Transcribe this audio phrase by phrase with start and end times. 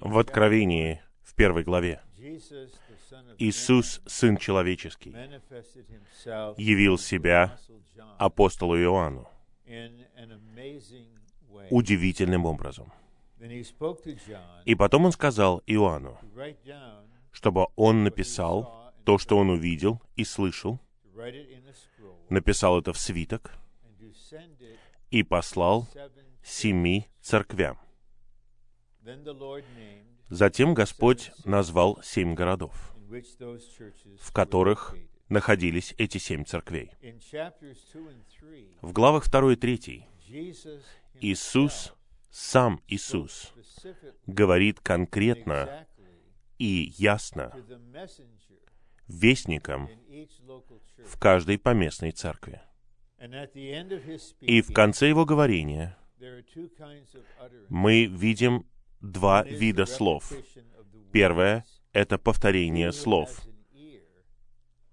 [0.00, 2.00] В Откровении, в первой главе,
[3.38, 5.14] Иисус, Сын Человеческий,
[6.56, 7.58] явил себя
[8.18, 9.28] апостолу Иоанну
[11.70, 12.92] удивительным образом.
[14.64, 16.18] И потом он сказал Иоанну,
[17.32, 20.78] чтобы он написал то, что он увидел и слышал,
[22.28, 23.52] написал это в свиток
[25.10, 25.88] и послал
[26.44, 27.78] семи церквям.
[30.28, 32.94] Затем Господь назвал семь городов,
[34.18, 34.94] в которых
[35.28, 36.92] находились эти семь церквей.
[38.80, 40.06] В главах 2 и 3
[41.20, 41.94] Иисус,
[42.30, 43.52] сам Иисус,
[44.26, 45.86] говорит конкретно
[46.58, 47.52] и ясно
[49.08, 49.90] вестникам
[51.04, 52.60] в каждой поместной церкви.
[54.40, 55.96] И в конце его говорения
[57.68, 58.66] мы видим
[59.02, 60.32] два вида слов.
[61.12, 63.40] Первое— это повторение слов.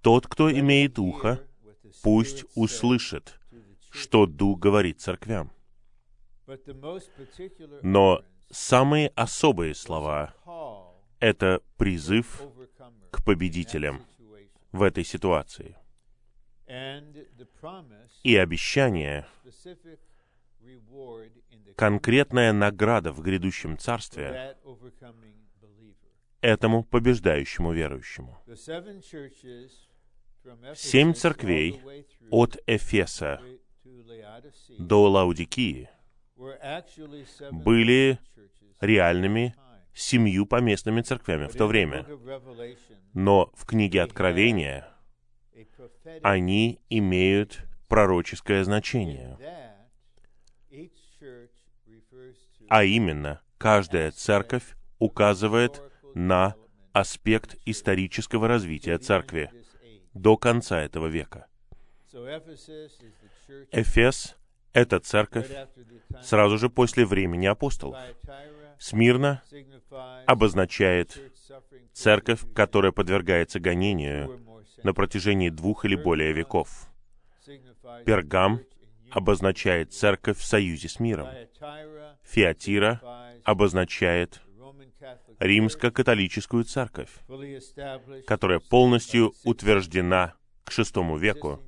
[0.02, 1.40] Тот, кто имеет ухо,
[2.04, 3.40] пусть услышит,
[3.92, 5.52] что Дух говорит церквям.
[7.82, 10.34] Но самые особые слова—
[11.20, 12.42] это призыв
[13.12, 14.02] к победителям
[14.72, 15.76] в этой ситуации.
[18.24, 19.26] И обещание,
[21.76, 24.56] конкретная награда в грядущем царстве
[26.42, 28.38] этому побеждающему верующему.
[30.76, 31.82] Семь церквей
[32.32, 33.42] от Эфеса
[34.78, 35.90] до Лаудикии
[37.52, 38.20] были
[38.80, 39.56] реальными
[39.94, 42.06] семью поместными церквями в то время.
[43.14, 44.88] Но в книге Откровения
[46.24, 49.38] они имеют пророческое значение.
[52.70, 55.82] А именно, каждая церковь указывает
[56.14, 56.56] на
[56.94, 59.52] аспект исторического развития церкви
[60.14, 61.48] до конца этого века.
[63.72, 64.36] Эфес—
[64.74, 65.50] это церковь
[66.22, 67.98] сразу же после времени апостолов.
[68.78, 69.42] Смирно
[70.26, 71.20] обозначает
[71.94, 74.40] церковь, которая подвергается гонению
[74.84, 76.88] на протяжении двух или более веков.
[78.06, 78.62] Пергам
[79.12, 81.28] обозначает церковь в союзе с миром.
[82.24, 83.02] Фиатира
[83.44, 84.42] обозначает
[85.40, 87.10] римско-католическую церковь,
[88.28, 90.34] которая полностью утверждена
[90.64, 91.64] к шестому веку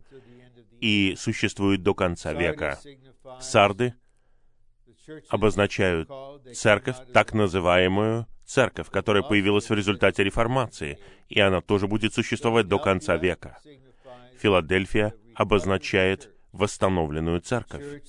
[0.79, 2.79] и существует до конца века.
[3.39, 3.93] Сарды
[5.29, 6.09] обозначают
[6.53, 12.79] церковь, так называемую церковь, которая появилась в результате реформации, и она тоже будет существовать до
[12.79, 13.59] конца века.
[14.39, 18.03] Филадельфия обозначает восстановленную церковь.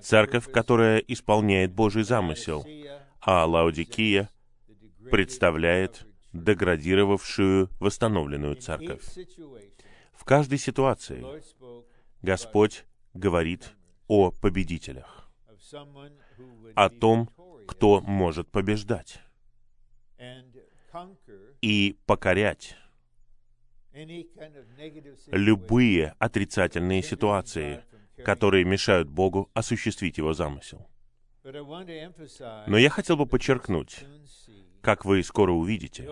[0.00, 2.66] Церковь, которая исполняет Божий замысел,
[3.20, 4.30] а Лаудикия
[5.10, 9.02] представляет деградировавшую восстановленную церковь.
[10.12, 11.24] В каждой ситуации
[12.22, 13.72] Господь говорит
[14.08, 15.30] о победителях,
[16.74, 17.30] о том,
[17.66, 19.20] кто может побеждать
[21.60, 22.76] и покорять
[25.30, 27.84] любые отрицательные ситуации,
[28.24, 30.86] которые мешают Богу осуществить Его замысел.
[31.44, 34.04] Но я хотел бы подчеркнуть,
[34.80, 36.08] как вы скоро увидите,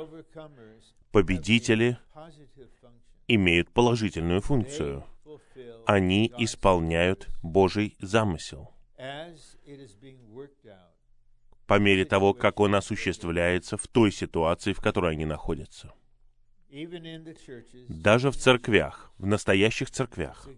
[1.10, 1.98] победители
[3.28, 5.04] имеют положительную функцию.
[5.86, 8.72] Они исполняют Божий замысел
[11.66, 15.92] по мере того, как он осуществляется в той ситуации, в которой они находятся.
[17.88, 20.48] Даже в церквях, в настоящих церквях,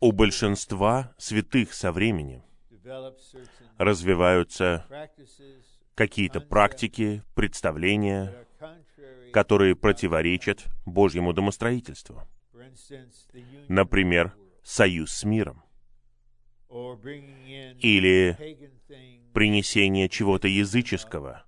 [0.00, 2.42] у большинства святых со временем
[3.78, 4.86] развиваются
[5.94, 8.46] какие-то практики, представления,
[9.32, 12.28] которые противоречат Божьему домостроительству.
[13.68, 15.62] Например, союз с миром.
[17.80, 18.36] Или
[19.32, 21.44] принесение чего-то языческого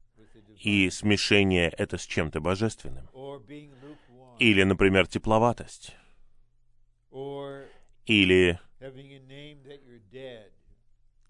[0.62, 3.08] и смешение это с чем-то божественным.
[4.38, 5.96] Или, например, тепловатость.
[8.06, 8.58] Или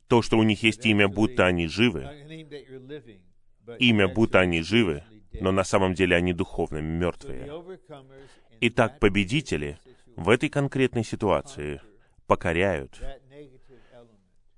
[0.06, 2.02] то, что у них есть имя, будто они живы,
[3.78, 5.04] имя, будто они живы,
[5.40, 7.50] но на самом деле они духовно мертвые.
[8.60, 9.78] Итак, победители
[10.16, 11.80] в этой конкретной ситуации
[12.26, 13.00] покоряют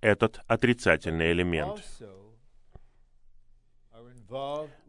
[0.00, 1.80] этот отрицательный элемент.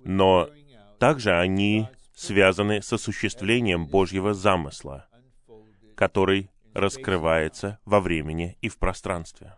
[0.04, 0.50] Но
[1.00, 5.08] также они связаны с осуществлением Божьего замысла,
[5.96, 9.56] который раскрывается во времени и в пространстве.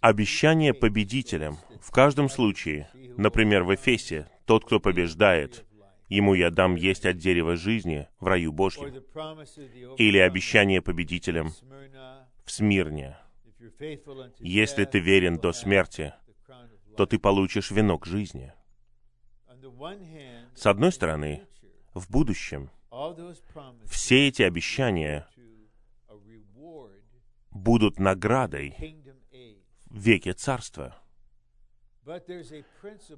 [0.00, 5.64] Обещание победителям в каждом случае, например, в Эфесе, тот, кто побеждает,
[6.08, 8.92] ему я дам есть от дерева жизни в раю Божьем.
[9.96, 11.52] Или обещание победителям
[12.44, 13.16] в Смирне.
[14.38, 16.14] Если ты верен до смерти,
[16.96, 18.52] то ты получишь венок жизни.
[20.54, 21.46] С одной стороны,
[21.94, 22.70] в будущем
[23.86, 25.26] все эти обещания
[27.50, 28.76] будут наградой
[29.86, 30.96] в веке Царства.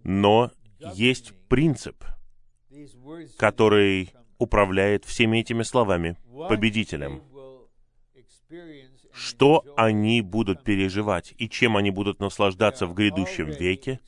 [0.03, 0.51] Но
[0.95, 2.05] есть принцип,
[3.39, 6.17] который управляет всеми этими словами
[6.49, 7.23] победителем.
[9.15, 14.01] Что они будут переживать и чем они будут наслаждаться в грядущем веке,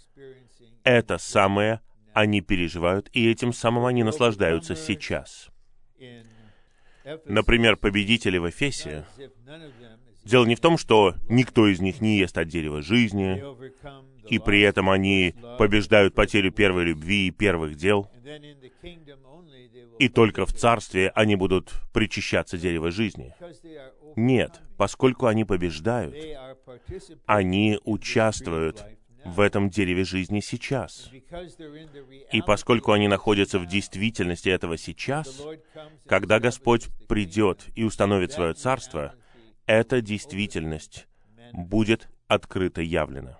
[0.83, 1.81] это самое
[2.13, 5.51] они переживают, и этим самым они наслаждаются сейчас.
[7.25, 9.07] Например, победители в Эфесе,
[10.25, 13.45] дело не в том, что никто из них не ест от дерева жизни,
[14.29, 18.11] и при этом они побеждают потерю первой любви и первых дел,
[19.99, 23.35] и только в Царстве они будут причащаться дерева жизни.
[24.17, 26.17] Нет, поскольку они побеждают,
[27.27, 28.85] они участвуют
[29.25, 31.11] в этом дереве жизни сейчас.
[32.33, 35.43] И поскольку они находятся в действительности этого сейчас,
[36.07, 39.15] когда Господь придет и установит свое царство,
[39.67, 41.07] эта действительность
[41.53, 43.39] будет открыто явлена.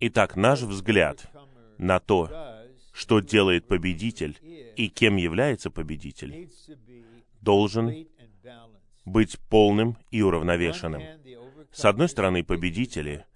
[0.00, 1.26] Итак, наш взгляд
[1.78, 2.30] на то,
[2.92, 4.36] что делает победитель
[4.76, 6.50] и кем является победитель,
[7.40, 8.06] должен
[9.10, 11.02] быть полным и уравновешенным.
[11.72, 13.26] С одной стороны, победители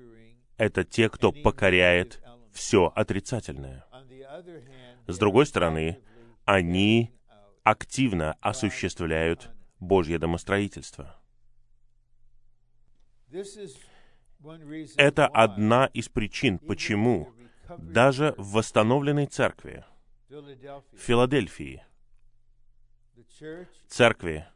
[0.56, 3.84] —это те, кто покоряет все отрицательное.
[5.06, 6.00] С другой стороны,
[6.44, 7.12] они
[7.62, 9.50] активно осуществляют
[9.80, 11.20] Божье домостроительство.
[14.96, 17.32] Это одна из причин, почему
[17.78, 19.84] даже в восстановленной церкви,
[20.28, 21.84] в Филадельфии,
[23.88, 24.46] церкви,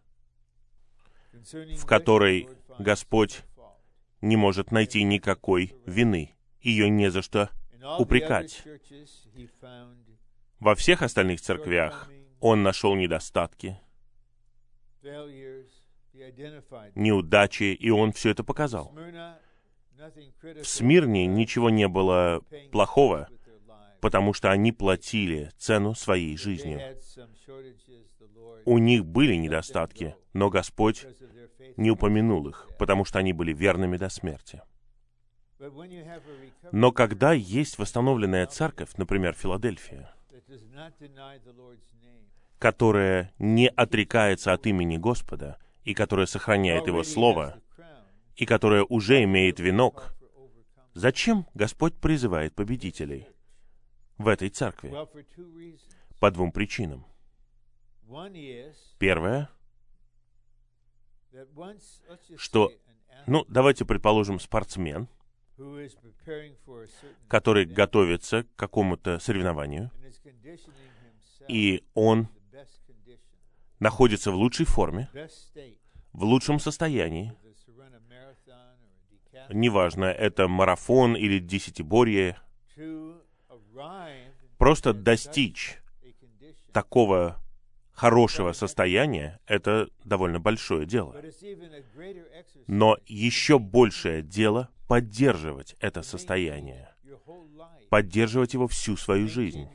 [1.76, 2.48] в которой
[2.78, 3.42] Господь
[4.20, 7.50] не может найти никакой вины, ее не за что
[7.98, 8.62] упрекать.
[10.58, 12.10] Во всех остальных церквях
[12.40, 13.80] он нашел недостатки,
[16.94, 18.94] неудачи, и он все это показал.
[20.40, 23.28] В Смирне ничего не было плохого,
[24.00, 26.80] потому что они платили цену своей жизнью.
[28.64, 31.06] У них были недостатки, но Господь
[31.76, 34.62] не упомянул их, потому что они были верными до смерти.
[36.72, 40.14] Но когда есть восстановленная церковь, например, Филадельфия,
[42.58, 47.60] которая не отрекается от имени Господа и которая сохраняет Его Слово,
[48.36, 50.14] и которая уже имеет венок,
[50.94, 53.26] зачем Господь призывает победителей
[54.16, 54.94] в этой церкви?
[56.18, 57.04] По двум причинам.
[58.98, 59.50] Первое,
[62.36, 62.72] что,
[63.26, 65.08] ну, давайте предположим, спортсмен,
[67.28, 69.90] который готовится к какому-то соревнованию,
[71.48, 72.28] и он
[73.78, 75.10] находится в лучшей форме,
[76.12, 77.34] в лучшем состоянии,
[79.50, 82.36] неважно, это марафон или десятиборье,
[84.58, 85.78] просто достичь
[86.72, 87.40] такого
[88.00, 91.14] хорошего состояния— это довольно большое дело.
[92.66, 96.94] Но еще большее дело— поддерживать это состояние,
[97.90, 99.68] поддерживать его всю свою жизнь,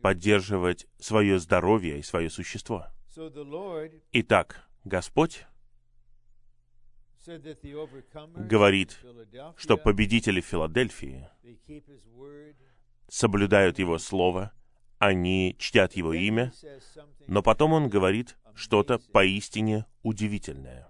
[0.00, 2.86] поддерживать свое здоровье и свое существо.
[4.12, 5.44] Итак, Господь
[8.48, 8.98] говорит,
[9.58, 11.28] что победители Филадельфии
[13.08, 14.52] соблюдают Его Слово,
[15.02, 16.52] они чтят Его имя,
[17.26, 20.88] но потом Он говорит что-то поистине удивительное.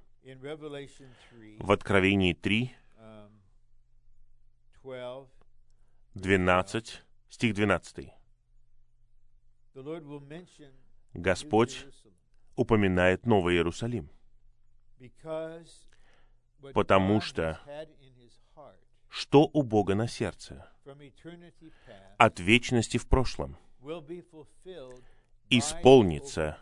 [1.58, 2.76] В Откровении 3,
[6.14, 8.10] 12, стих 12.
[11.14, 11.86] Господь
[12.54, 14.10] упоминает Новый Иерусалим,
[16.74, 17.58] потому что
[19.08, 20.70] что у Бога на сердце
[22.18, 23.56] от вечности в прошлом
[25.50, 26.58] исполнится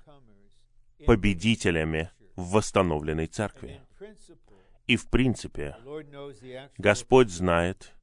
[1.06, 3.80] победителями в восстановленной церкви.
[4.86, 5.76] И в принципе,
[6.78, 7.94] Господь знает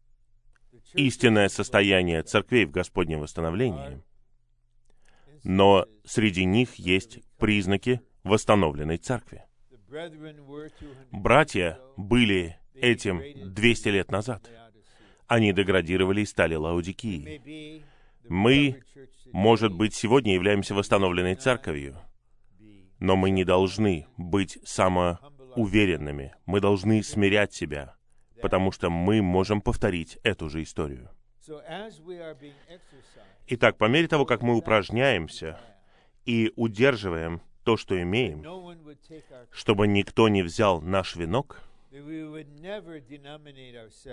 [0.93, 4.01] истинное состояние церквей в Господнем восстановлении,
[5.43, 9.43] но среди них есть признаки восстановленной церкви.
[11.11, 13.21] Братья были этим
[13.53, 14.49] 200 лет назад.
[15.27, 17.83] Они деградировали и стали Лаудикией.
[18.29, 18.81] Мы,
[19.31, 21.97] может быть, сегодня являемся восстановленной церковью,
[22.99, 26.33] но мы не должны быть самоуверенными.
[26.45, 27.95] Мы должны смирять себя,
[28.41, 31.09] потому что мы можем повторить эту же историю.
[33.47, 35.59] Итак, по мере того, как мы упражняемся
[36.25, 38.43] и удерживаем то, что имеем,
[39.51, 41.61] чтобы никто не взял наш венок,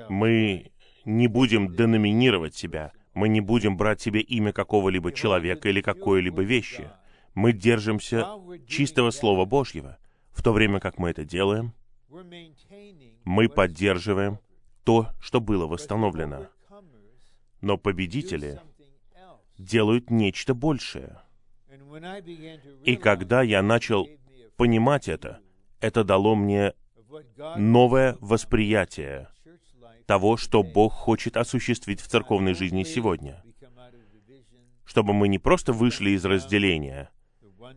[0.09, 0.73] мы
[1.05, 6.91] не будем деноминировать себя, мы не будем брать себе имя какого-либо человека или какой-либо вещи.
[7.35, 8.27] Мы держимся
[8.67, 9.99] чистого Слова Божьего.
[10.33, 11.73] В то время как мы это делаем,
[13.25, 14.39] мы поддерживаем
[14.83, 16.49] то, что было восстановлено.
[17.61, 18.61] Но победители
[19.59, 21.21] делают нечто большее.
[22.85, 24.09] И когда я начал
[24.57, 25.41] понимать это,
[25.81, 26.75] это дало мне
[27.57, 29.29] новое восприятие
[30.07, 33.43] того, что Бог хочет осуществить в церковной жизни сегодня.
[34.85, 37.11] Чтобы мы не просто вышли из разделения,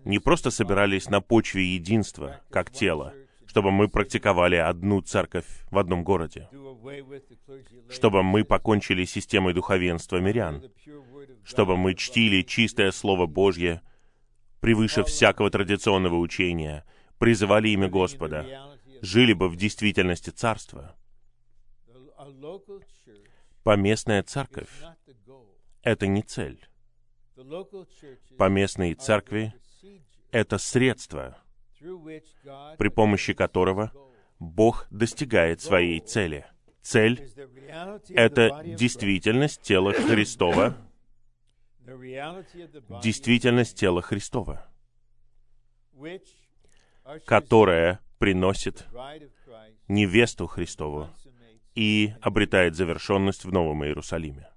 [0.03, 3.13] не просто собирались на почве единства, как тело,
[3.45, 6.49] чтобы мы практиковали одну церковь в одном городе,
[7.89, 10.63] чтобы мы покончили с системой духовенства мирян,
[11.43, 13.81] чтобы мы чтили чистое Слово Божье
[14.59, 16.85] превыше всякого традиционного учения,
[17.19, 18.45] призывали имя Господа,
[19.01, 20.95] жили бы в действительности Царства.
[23.63, 24.69] Поместная церковь—
[25.81, 26.65] это не цель.
[28.37, 29.53] Поместные церкви—
[30.31, 31.37] это средство,
[31.79, 33.91] при помощи которого
[34.39, 36.45] Бог достигает своей цели.
[36.81, 37.29] Цель—
[38.09, 40.77] это действительность тела Христова,
[43.01, 44.65] действительность тела Христова,
[47.25, 48.85] которая приносит
[49.87, 51.09] невесту Христову
[51.77, 54.49] и обретает завершенность в Новом Иерусалиме.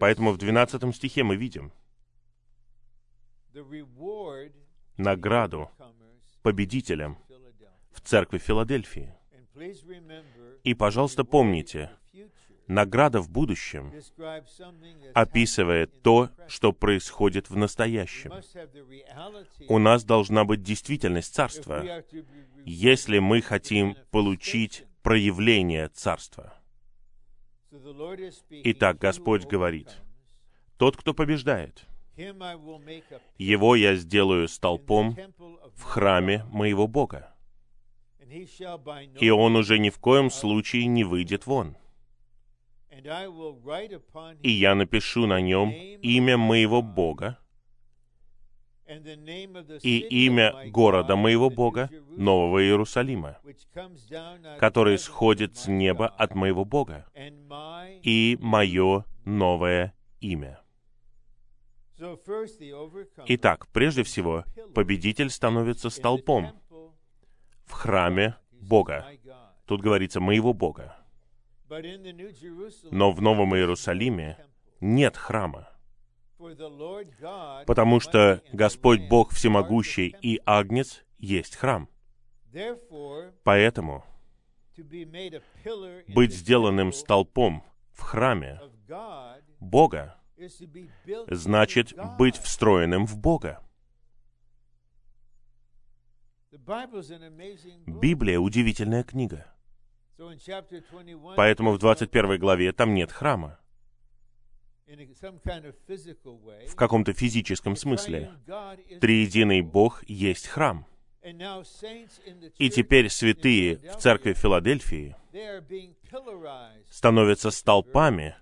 [0.00, 1.72] Поэтому в 12 стихе мы видим
[4.96, 5.70] награду
[6.42, 7.18] победителям
[7.92, 9.14] в церкви Филадельфии.
[10.64, 11.92] И, пожалуйста, помните,
[12.66, 13.92] награда в будущем
[15.14, 18.32] описывает то, что происходит в настоящем.
[19.68, 22.02] У нас должна быть действительность Царства,
[22.64, 26.54] если мы хотим получить проявление Царства.
[28.50, 29.88] Итак, Господь говорит,
[30.76, 31.86] «Тот, кто побеждает,
[33.38, 35.16] его я сделаю столпом
[35.74, 37.34] в храме моего Бога,
[39.20, 41.76] и он уже ни в коем случае не выйдет вон
[44.42, 47.38] и я напишу на нем имя моего Бога
[49.82, 53.38] и имя города моего Бога, Нового Иерусалима,
[54.58, 57.06] который сходит с неба от моего Бога,
[58.02, 60.60] и мое новое имя.
[63.26, 64.44] Итак, прежде всего,
[64.74, 66.58] победитель становится столпом
[67.66, 69.06] в храме Бога.
[69.66, 70.96] Тут говорится «моего Бога».
[72.90, 74.36] Но в Новом Иерусалиме
[74.80, 75.69] нет храма,
[77.66, 81.88] потому что Господь Бог Всемогущий и Агнец есть храм.
[83.44, 84.04] Поэтому
[86.08, 88.60] быть сделанным столпом в храме
[89.60, 90.16] Бога
[91.28, 93.62] значит быть встроенным в Бога.
[97.86, 99.46] Библия— удивительная книга.
[101.36, 103.59] Поэтому в 21 главе там нет храма.
[106.66, 108.32] В каком-то физическом смысле.
[109.00, 110.86] Триединый Бог есть храм.
[112.58, 115.14] И теперь святые в церкви Филадельфии
[116.90, 118.36] становятся столпами.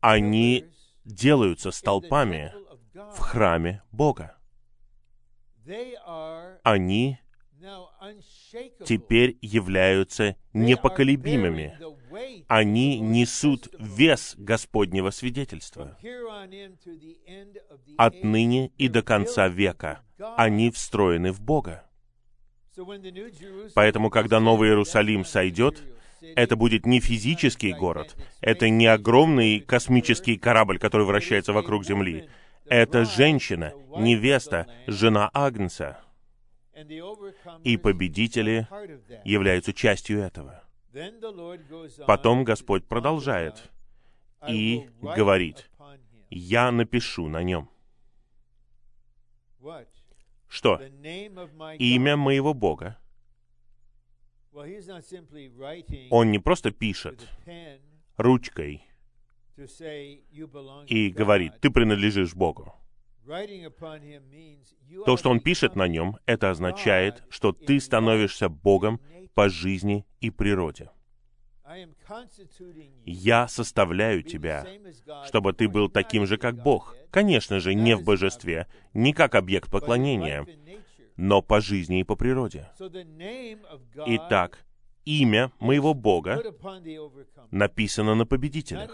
[0.00, 0.64] Они
[1.04, 2.52] делаются столпами
[2.94, 4.36] в храме Бога.
[6.62, 7.18] Они
[8.84, 11.78] теперь являются непоколебимыми.
[12.46, 15.96] Они несут вес Господнего свидетельства.
[17.96, 20.00] Отныне и до конца века
[20.36, 21.84] они встроены в Бога.
[23.74, 25.82] Поэтому, когда Новый Иерусалим сойдет,
[26.20, 32.28] это будет не физический город, это не огромный космический корабль, который вращается вокруг Земли.
[32.66, 36.00] Это женщина, невеста, жена Агнца—
[37.64, 38.68] и победители
[39.24, 40.62] являются частью этого.
[42.06, 43.70] Потом Господь продолжает
[44.48, 45.70] и говорит,
[46.30, 47.70] «Я напишу на нем».
[50.48, 50.80] что?
[51.78, 52.98] Имя моего Бога,
[56.10, 57.28] он не просто пишет
[58.16, 58.82] ручкой
[60.86, 62.74] и говорит, ты принадлежишь Богу.
[65.04, 69.00] То, что он пишет на нем, это означает, что ты становишься Богом
[69.38, 70.90] по жизни и природе.
[73.04, 74.66] Я составляю тебя,
[75.26, 76.96] чтобы ты был таким же, как Бог.
[77.12, 80.44] Конечно же, не в божестве, не как объект поклонения,
[81.16, 82.68] но по жизни и по природе.
[84.06, 84.64] Итак,
[85.04, 86.42] имя моего Бога
[87.52, 88.90] написано на победителях.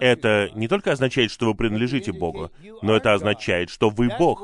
[0.00, 2.50] Это не только означает, что вы принадлежите Богу,
[2.82, 4.42] но это означает, что вы Бог.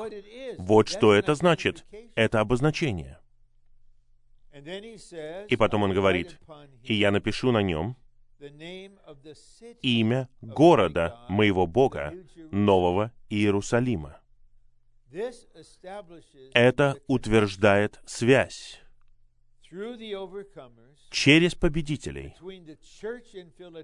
[0.58, 1.84] Вот что это значит.
[2.14, 3.18] Это обозначение.
[4.54, 6.38] И потом он говорит,
[6.84, 7.96] «И я напишу на нем
[9.82, 12.14] имя города моего Бога,
[12.52, 14.20] Нового Иерусалима».
[16.52, 18.80] Это утверждает связь
[21.10, 22.34] через победителей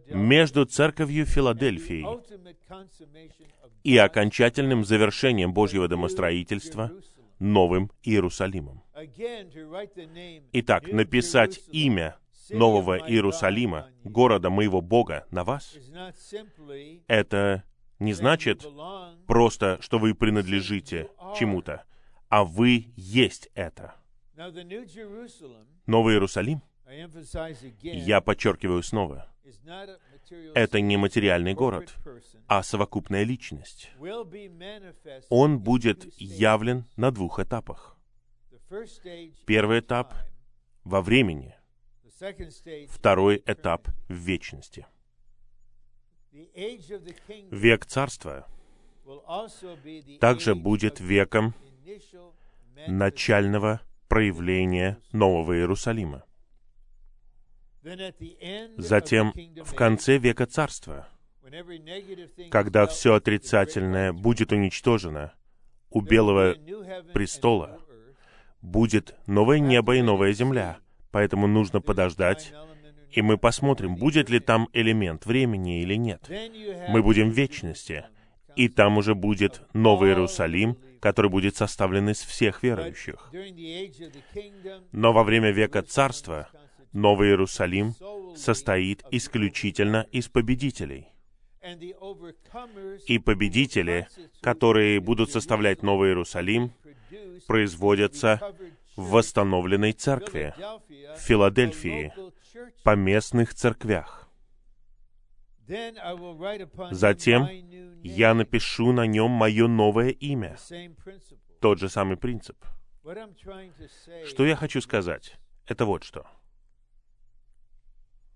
[0.08, 2.06] между церковью Филадельфии
[3.82, 6.92] и окончательным завершением Божьего домостроительства
[7.40, 8.84] Новым Иерусалимом.
[10.52, 12.16] Итак, написать имя
[12.50, 15.76] Нового Иерусалима, города моего Бога, на вас,
[17.06, 17.64] это
[17.98, 18.66] не значит
[19.26, 21.84] просто, что вы принадлежите чему-то,
[22.28, 23.94] а вы есть это.
[25.86, 26.62] Новый Иерусалим,
[27.82, 29.29] я подчеркиваю снова,
[30.54, 31.94] это не материальный город,
[32.46, 33.90] а совокупная личность.
[35.28, 37.96] Он будет явлен на двух этапах.
[39.46, 40.14] Первый этап—
[40.84, 41.54] во времени,
[42.88, 44.86] второй этап— в вечности.
[47.50, 48.46] Век Царства
[50.20, 51.54] также будет веком
[52.86, 56.24] начального проявления Нового Иерусалима.
[58.76, 59.32] Затем,
[59.64, 61.08] в конце века Царства,
[62.50, 65.32] когда все отрицательное будет уничтожено,
[65.90, 66.54] у Белого
[67.12, 67.80] престола
[68.60, 70.78] будет новое небо и новая земля,
[71.10, 72.52] поэтому нужно подождать,
[73.10, 76.30] и мы посмотрим, будет ли там элемент времени или нет.
[76.88, 78.04] Мы будем в вечности,
[78.56, 83.32] и там уже будет Новый Иерусалим, который будет составлен из всех верующих.
[84.92, 86.48] Но во время века Царства
[86.92, 87.94] Новый Иерусалим
[88.36, 91.08] состоит исключительно из победителей.
[93.06, 94.08] И победители,
[94.40, 96.72] которые будут составлять Новый Иерусалим,
[97.46, 98.40] производятся
[98.96, 102.12] в восстановленной церкви, в Филадельфии,
[102.82, 104.28] по местных церквях.
[106.90, 107.48] Затем
[108.02, 110.56] я напишу на нем мое новое имя.
[111.60, 112.56] Тот же самый принцип.
[114.26, 115.36] Что я хочу сказать?
[115.66, 116.26] Это вот что.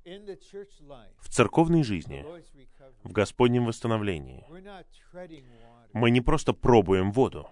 [0.04, 2.24] В церковной жизни,
[3.02, 4.44] в Господнем восстановлении,
[5.92, 7.48] мы не просто пробуем воду.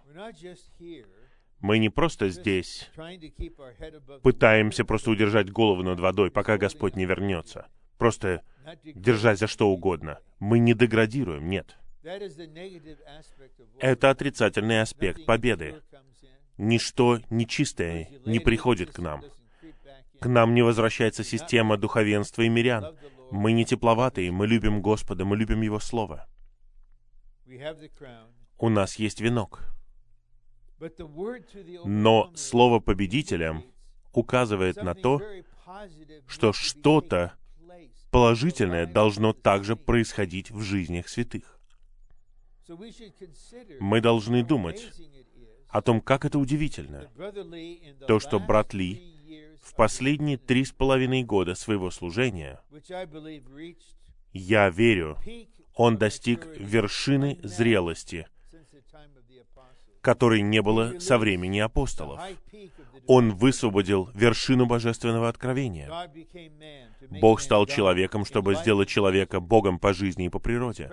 [1.60, 2.90] Мы не просто здесь
[4.22, 7.68] пытаемся просто удержать голову над водой, пока Господь не вернется.
[7.98, 8.42] Просто
[8.84, 10.18] держась за что угодно.
[10.40, 11.78] Мы не деградируем, нет.
[13.78, 15.80] Это отрицательный аспект победы.
[16.58, 19.22] Ничто нечистое не приходит к нам.
[20.22, 22.96] К нам не возвращается система духовенства и мирян.
[23.32, 26.28] Мы не тепловатые, мы любим Господа, мы любим Его Слово.
[28.58, 29.74] У нас есть венок.
[31.84, 33.64] Но слово победителям
[34.12, 35.20] указывает на то,
[36.28, 37.32] что что-то
[38.10, 41.58] положительное должно также происходить в жизнях святых.
[43.80, 44.92] Мы должны думать
[45.68, 47.10] о том, как это удивительно,
[48.06, 49.11] то, что брат Ли
[49.62, 52.60] в последние три с половиной года своего служения,
[54.32, 55.18] я верю,
[55.74, 58.26] он достиг вершины зрелости
[60.02, 62.20] которой не было со времени апостолов.
[63.06, 65.88] Он высвободил вершину божественного откровения.
[67.08, 70.90] Бог стал человеком, чтобы сделать человека Богом по жизни и по природе,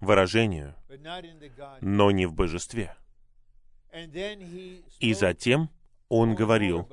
[0.00, 0.74] выражению,
[1.80, 2.94] но не в божестве.
[5.00, 5.68] И затем
[6.12, 6.86] он говорил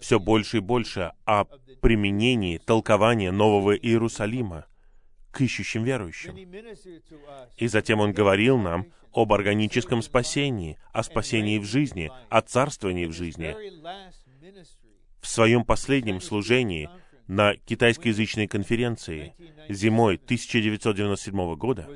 [0.00, 1.44] все больше и больше о
[1.80, 4.66] применении толкования Нового Иерусалима
[5.30, 6.36] к ищущим верующим.
[7.56, 13.12] И затем он говорил нам об органическом спасении, о спасении в жизни, о царствовании в
[13.12, 13.54] жизни.
[15.20, 16.90] В своем последнем служении
[17.28, 19.34] на китайскоязычной конференции
[19.68, 21.88] зимой 1997 года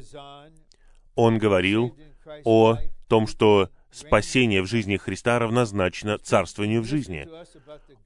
[1.16, 1.98] он говорил
[2.44, 7.28] о том, что спасение в жизни Христа равнозначно царствованию в жизни.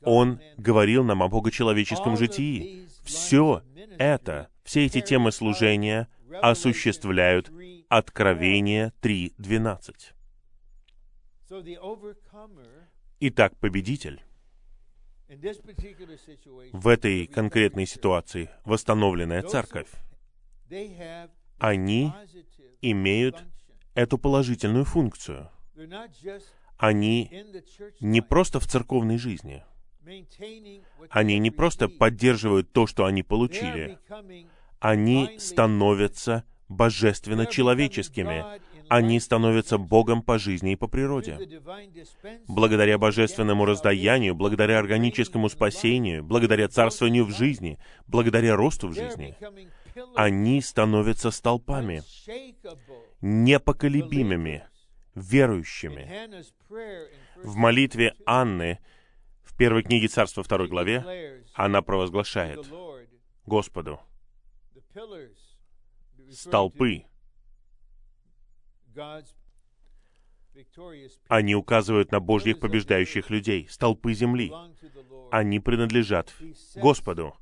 [0.03, 2.87] Он говорил нам о богочеловеческом житии.
[3.05, 3.63] Все
[3.99, 6.09] это, все эти темы служения
[6.43, 7.51] осуществляют
[7.89, 9.95] Откровение 3.12.
[13.21, 14.21] Итак, победитель
[16.73, 19.89] в этой конкретной ситуации, восстановленная церковь,
[21.59, 22.13] они
[22.83, 23.43] имеют
[23.95, 25.51] эту положительную функцию.
[26.77, 27.31] Они
[28.01, 29.65] не просто в церковной жизни.
[31.11, 33.99] Они не просто поддерживают то, что они получили.
[34.81, 38.45] Они становятся божественно-человеческими.
[38.89, 41.61] Они становятся Богом по жизни и по природе.
[42.47, 49.37] Благодаря божественному раздаянию, благодаря органическому спасению, благодаря царствованию в жизни, благодаря росту в жизни,
[50.15, 52.03] они становятся столпами,
[53.21, 54.65] непоколебимыми,
[55.19, 56.09] верующими.
[57.43, 58.79] В молитве Анны
[59.43, 62.67] в первой книге Царства второй главе она провозглашает
[63.47, 64.01] Господу
[66.31, 67.05] столпы.
[71.29, 74.53] Они указывают на Божьих побеждающих людей, столпы земли.
[75.31, 76.35] Они принадлежат
[76.75, 77.37] Господу,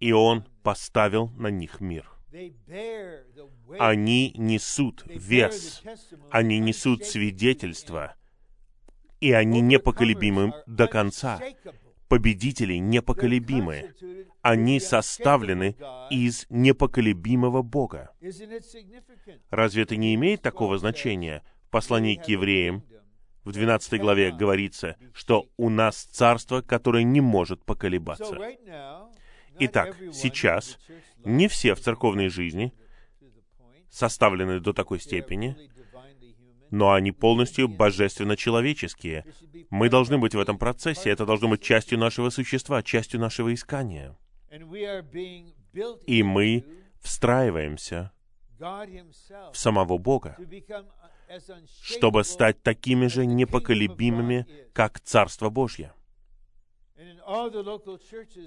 [0.00, 2.10] и Он поставил на них мир.
[3.78, 5.82] Они несут вес,
[6.30, 8.14] они несут свидетельство,
[9.20, 11.40] и они непоколебимы до конца.
[12.08, 13.92] Победители непоколебимы.
[14.40, 15.76] Они составлены
[16.10, 18.10] из непоколебимого Бога.
[19.50, 21.42] Разве это не имеет такого значения?
[21.64, 22.84] В послании к евреям
[23.42, 28.36] в 12 главе говорится, что у нас царство, которое не может поколебаться.
[29.58, 30.78] Итак, сейчас
[31.24, 32.72] не все в церковной жизни
[33.96, 35.56] составлены до такой степени,
[36.70, 39.24] но они полностью божественно-человеческие.
[39.70, 44.16] Мы должны быть в этом процессе, это должно быть частью нашего существа, частью нашего искания.
[46.06, 46.64] И мы
[47.00, 48.12] встраиваемся
[48.58, 50.36] в самого Бога,
[51.82, 55.92] чтобы стать такими же непоколебимыми, как Царство Божье.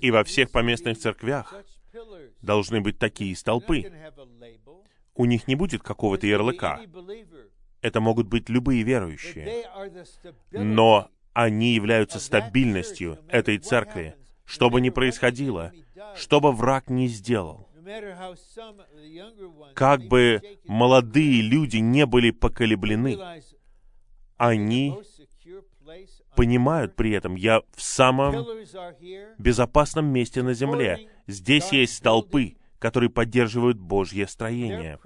[0.01, 1.53] И во всех поместных церквях
[2.41, 3.91] должны быть такие столпы.
[5.19, 6.79] У них не будет какого-то ярлыка.
[7.81, 9.65] Это могут быть любые верующие.
[10.51, 14.15] Но они являются стабильностью этой церкви.
[14.45, 15.73] Что бы ни происходило,
[16.15, 17.67] что бы враг ни сделал,
[19.75, 23.19] как бы молодые люди не были поколеблены,
[24.37, 24.97] они
[26.33, 28.45] понимают при этом, я в самом
[29.37, 31.09] безопасном месте на земле.
[31.27, 34.99] Здесь есть столпы, которые поддерживают Божье строение.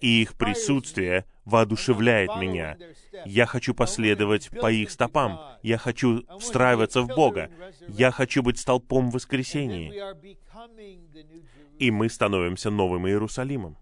[0.00, 2.78] И их присутствие воодушевляет меня.
[3.26, 5.38] Я хочу последовать по их стопам.
[5.62, 7.50] Я хочу встраиваться в Бога.
[7.86, 9.92] Я хочу быть столпом в воскресении.
[11.78, 13.76] И мы становимся новым Иерусалимом.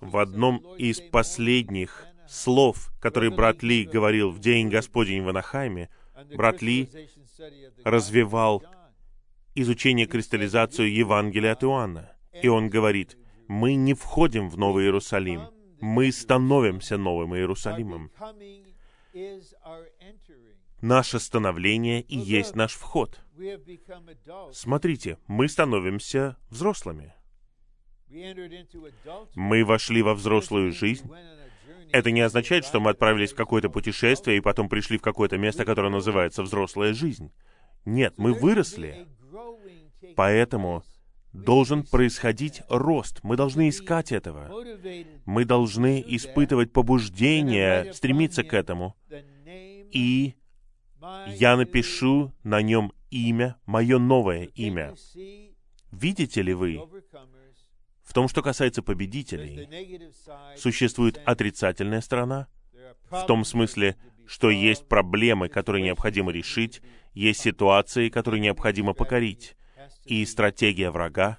[0.00, 5.88] В одном из последних слов, которые брат Ли говорил в День Господень в Анахайме,
[6.34, 6.88] брат Ли
[7.84, 8.62] развивал
[9.54, 12.12] изучение кристаллизацию Евангелия от Иоанна.
[12.42, 13.16] И он говорит,
[13.48, 18.10] мы не входим в Новый Иерусалим, мы становимся Новым Иерусалимом.
[20.80, 23.20] Наше становление и есть наш вход.
[24.52, 27.14] Смотрите, мы становимся взрослыми.
[29.34, 31.10] Мы вошли во взрослую жизнь,
[31.92, 35.64] это не означает, что мы отправились в какое-то путешествие и потом пришли в какое-то место,
[35.64, 37.32] которое называется взрослая жизнь.
[37.84, 39.06] Нет, мы выросли.
[40.16, 40.82] Поэтому
[41.32, 43.20] должен происходить рост.
[43.22, 44.50] Мы должны искать этого.
[45.24, 48.96] Мы должны испытывать побуждение, стремиться к этому.
[49.92, 50.34] И
[51.28, 54.94] я напишу на нем имя, мое новое имя.
[55.90, 56.80] Видите ли вы,
[58.02, 59.68] в том, что касается победителей,
[60.56, 62.48] существует отрицательная сторона,
[63.10, 63.96] в том смысле,
[64.26, 66.80] что есть проблемы, которые необходимо решить,
[67.12, 69.56] есть ситуации, которые необходимо покорить,
[70.04, 71.38] и стратегия врага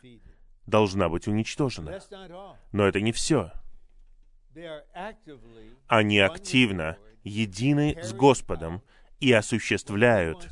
[0.66, 2.00] должна быть уничтожена.
[2.72, 3.52] Но это не все.
[5.88, 8.82] Они активно едины с Господом
[9.20, 10.50] и осуществляют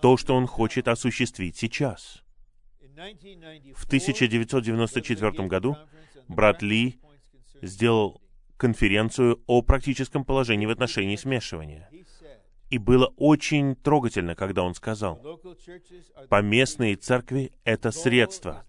[0.00, 2.22] то, что Он хочет осуществить сейчас.
[3.74, 5.76] В 1994 году
[6.28, 6.98] брат Ли
[7.62, 8.20] сделал
[8.56, 11.90] конференцию о практическом положении в отношении смешивания.
[12.74, 15.22] И было очень трогательно, когда он сказал,
[16.28, 18.64] поместные церкви— это средство,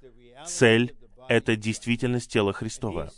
[0.46, 0.96] цель—
[1.28, 3.12] это действительность тела Христова.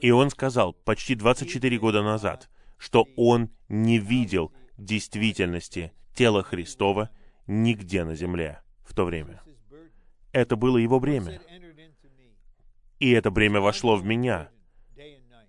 [0.00, 7.10] И он сказал почти 24 года назад, что он не видел действительности тела Христова
[7.46, 9.42] нигде на земле в то время.
[10.32, 11.42] Это было его бремя.
[13.00, 14.48] И это бремя вошло в меня.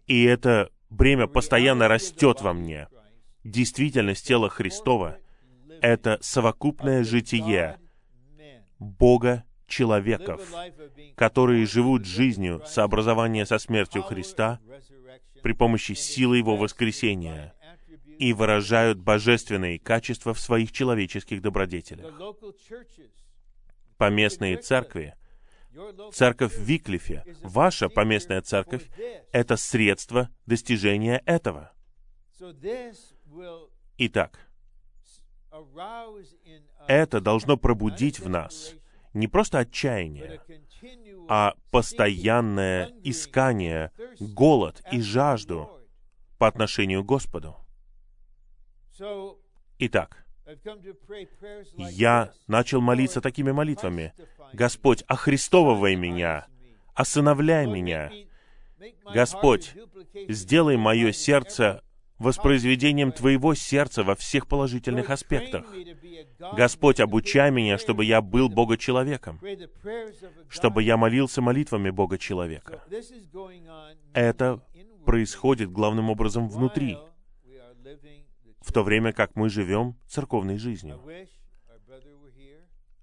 [0.08, 2.90] И это бремя постоянно растет во мне.
[3.44, 5.18] Действительность тела Христова—
[5.82, 7.80] это совокупное житие
[8.80, 10.42] Бога человеков,
[11.16, 14.60] которые живут жизнью сообразования со смертью Христа
[15.42, 17.54] при помощи силы Его воскресения
[18.18, 22.14] и выражают божественные качества в своих человеческих добродетелях.
[23.98, 25.16] Поместные церкви,
[26.12, 28.84] церковь в Виклифе, ваша поместная церковь—
[29.32, 31.72] это средство достижения этого.
[33.98, 34.40] Итак,
[36.88, 38.76] это должно пробудить в нас
[39.14, 40.42] не просто отчаяние,
[41.28, 45.70] а постоянное искание, голод и жажду
[46.38, 47.56] по отношению к Господу.
[49.80, 50.26] Итак,
[51.78, 54.14] я начал молиться такими молитвами.
[54.54, 56.48] «Господь, охристовывай меня,
[56.96, 58.12] осыновляй меня.
[59.14, 59.76] Господь,
[60.28, 61.84] сделай мое сердце
[62.20, 65.66] воспроизведением Твоего сердца во всех положительных аспектах.
[66.54, 69.40] Господь, обучай меня, чтобы я был Бога-человеком,
[70.50, 72.84] чтобы я молился молитвами Бога-человека.
[74.14, 74.62] Это
[75.06, 76.98] происходит главным образом внутри,
[78.62, 81.02] в то время как мы живем церковной жизнью.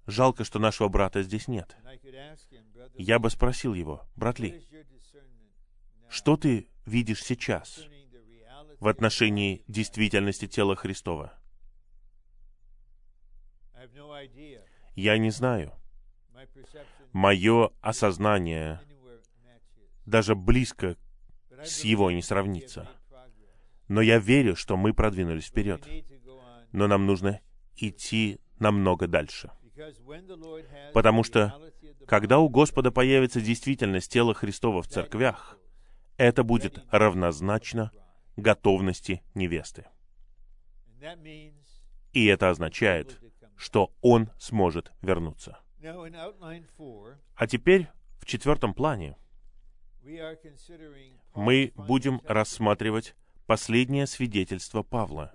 [0.05, 1.75] Жалко, что нашего брата здесь нет.
[2.93, 4.63] Я бы спросил его, брат Ли,
[6.07, 7.81] что ты видишь сейчас
[8.79, 11.33] в отношении действительности тела Христова?
[14.95, 15.73] Я не знаю.
[17.13, 18.81] Мое осознание
[20.05, 20.97] даже близко
[21.63, 22.89] с его не сравнится.
[23.87, 25.87] Но я верю, что мы продвинулись вперед.
[26.71, 27.39] Но нам нужно
[27.75, 29.51] идти намного дальше.
[30.93, 31.53] Потому что,
[32.07, 35.57] когда у Господа появится действительность тела Христова в церквях,
[36.17, 37.91] это будет равнозначно
[38.37, 39.85] готовности невесты.
[42.13, 43.19] И это означает,
[43.55, 45.59] что он сможет вернуться.
[47.35, 47.87] А теперь
[48.19, 49.17] в четвертом плане
[51.35, 55.33] мы будем рассматривать последнее свидетельство Павла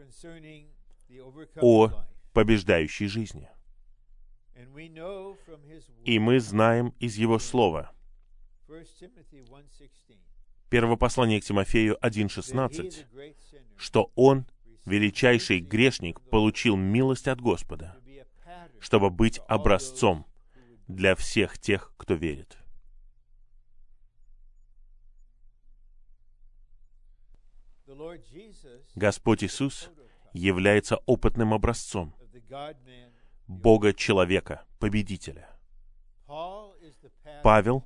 [1.60, 3.48] о побеждающей жизни.
[6.04, 7.92] И мы знаем из его слова,
[10.72, 13.04] Первое послание к Тимофею 1.16,
[13.76, 14.46] что он,
[14.86, 17.94] величайший грешник, получил милость от Господа,
[18.80, 20.24] чтобы быть образцом
[20.88, 22.56] для всех тех, кто верит.
[28.94, 29.90] Господь Иисус
[30.32, 32.14] является опытным образцом
[33.46, 35.50] Бога-человека, победителя.
[37.42, 37.84] Павел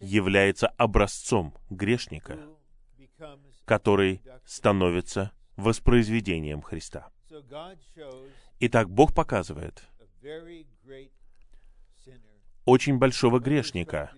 [0.00, 2.38] является образцом грешника,
[3.64, 7.10] который становится воспроизведением Христа.
[8.60, 9.82] Итак, Бог показывает
[12.64, 14.12] очень большого грешника,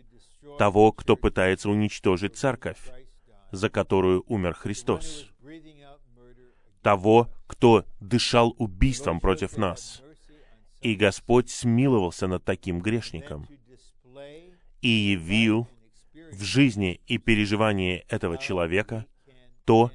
[0.59, 2.91] того, кто пытается уничтожить церковь,
[3.53, 5.31] за которую умер Христос,
[6.83, 10.03] того, кто дышал убийством против нас.
[10.81, 13.49] И Господь смиловался над таким грешником
[14.81, 15.69] и явил
[16.33, 19.07] в жизни и переживании этого человека
[19.65, 19.91] то,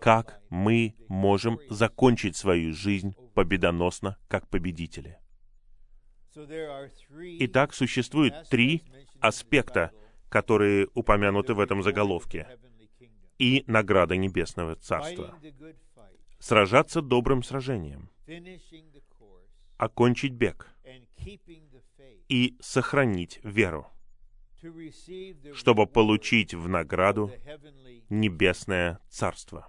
[0.00, 5.18] как мы можем закончить свою жизнь победоносно, как победители.
[7.40, 8.84] Итак, существует три
[9.20, 9.90] аспекта,
[10.28, 12.46] которые упомянуты в этом заголовке,
[13.38, 15.38] и награда Небесного Царства.
[16.38, 18.10] Сражаться добрым сражением,
[19.78, 20.70] окончить бег
[22.28, 23.90] и сохранить веру
[25.54, 27.32] чтобы получить в награду
[28.08, 29.68] небесное царство.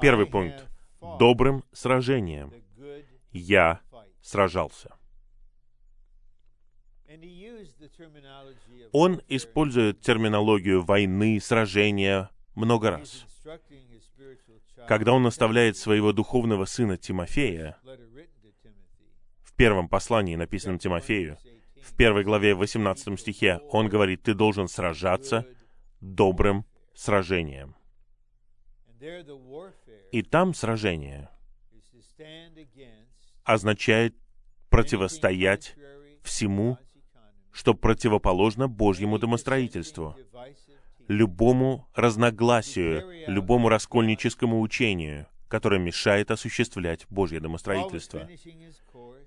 [0.00, 0.66] Первый пункт.
[1.18, 2.52] Добрым сражением
[3.32, 3.80] я
[4.20, 4.96] сражался.
[8.92, 13.26] Он использует терминологию войны, сражения много раз.
[14.86, 17.78] Когда он наставляет своего духовного сына Тимофея,
[19.42, 21.36] в первом послании, написанном Тимофею,
[21.82, 25.46] в первой главе 18 стихе, он говорит, ты должен сражаться
[26.00, 26.64] добрым
[26.94, 27.74] сражением.
[30.12, 31.30] И там сражение
[33.44, 34.14] означает
[34.68, 35.74] противостоять
[36.22, 36.78] всему,
[37.50, 40.16] что противоположно Божьему домостроительству,
[41.08, 48.28] любому разногласию, любому раскольническому учению, которое мешает осуществлять Божье домостроительство.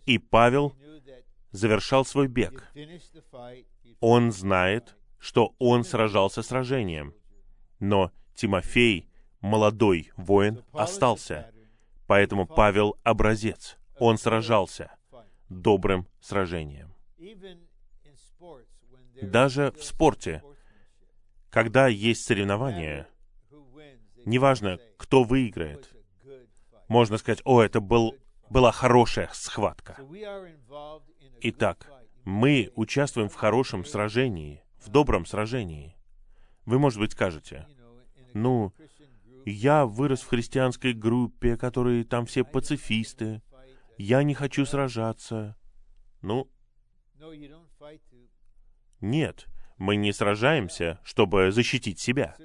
[0.05, 0.75] И Павел
[1.53, 2.69] завершал свой бег.
[4.01, 7.13] Он знает, что он сражался сражением.
[7.79, 11.53] Но Тимофей, молодой воин, остался.
[12.07, 13.77] Поэтому Павел— образец.
[13.99, 14.91] Он сражался
[15.47, 16.93] добрым сражением.
[19.21, 20.43] Даже в спорте,
[21.49, 23.07] когда есть соревнования,
[24.25, 25.89] неважно, кто выиграет,
[26.87, 28.15] можно сказать, о, это был,
[28.49, 29.97] была хорошая схватка.
[31.45, 31.91] Итак,
[32.23, 35.97] мы участвуем в хорошем сражении, в добром сражении.
[36.65, 37.67] Вы, может быть, скажете,
[38.33, 38.73] ну,
[39.45, 43.41] я вырос в христианской группе, которые там все пацифисты,
[43.97, 45.57] я не хочу сражаться.
[46.21, 46.49] Ну,
[49.01, 52.37] нет, мы не сражаемся, чтобы защитить себя.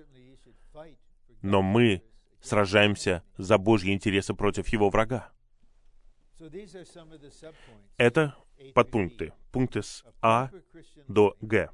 [1.40, 2.02] Но мы
[2.40, 5.30] сражаемся за Божьи интересы против его врага.
[7.96, 8.36] Это
[8.74, 10.50] подпункты, пункты с А
[11.06, 11.70] до Г.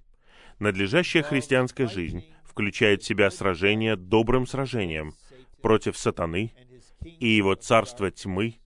[0.58, 5.14] Надлежащая христианская жизнь включает в себя сражение добрым сражением
[5.60, 6.52] против сатаны
[7.02, 8.60] и его царства тьмы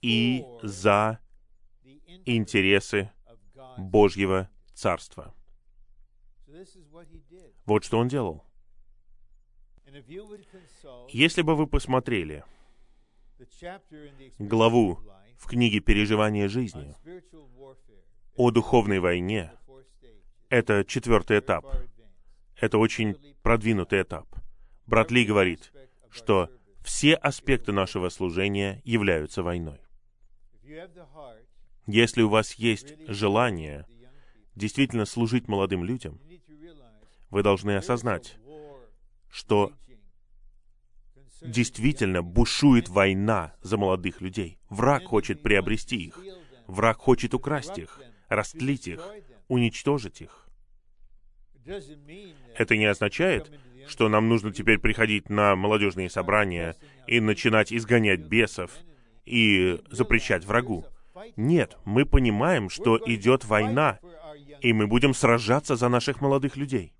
[0.00, 1.18] и за
[2.26, 3.10] интересы
[3.76, 5.34] Божьего Царства.
[7.64, 8.44] Вот что он делал.
[11.08, 12.44] Если бы вы посмотрели
[14.38, 14.98] главу
[15.38, 16.94] в книге «Переживание жизни»
[18.36, 19.52] о духовной войне,
[20.48, 21.66] это четвертый этап.
[22.60, 24.26] Это очень продвинутый этап.
[24.86, 25.72] Брат Ли говорит,
[26.10, 26.50] что
[26.82, 29.80] все аспекты нашего служения являются войной.
[31.86, 33.86] Если у вас есть желание
[34.54, 36.20] действительно служить молодым людям,
[37.30, 38.36] вы должны осознать,
[39.30, 39.72] что
[41.44, 44.58] действительно бушует война за молодых людей.
[44.68, 46.18] Враг хочет приобрести их.
[46.66, 49.06] Враг хочет украсть их, растлить их,
[49.48, 50.48] уничтожить их.
[51.66, 53.52] Это не означает,
[53.86, 56.76] что нам нужно теперь приходить на молодежные собрания
[57.06, 58.70] и начинать изгонять бесов
[59.24, 60.86] и запрещать врагу.
[61.36, 63.98] Нет, мы понимаем, что идет война,
[64.60, 66.92] и мы будем сражаться за наших молодых людей.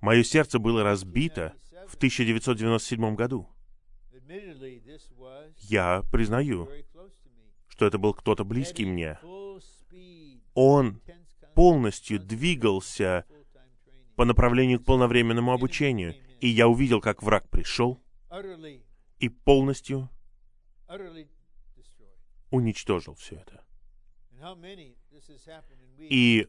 [0.00, 1.54] Мое сердце было разбито
[1.88, 3.48] в 1997 году.
[5.58, 6.68] Я признаю,
[7.68, 9.18] что это был кто-то близкий мне.
[10.54, 11.00] Он
[11.54, 13.24] полностью двигался
[14.16, 18.02] по направлению к полновременному обучению, и я увидел, как враг пришел
[19.18, 20.10] и полностью
[22.50, 23.64] уничтожил все это.
[25.98, 26.48] И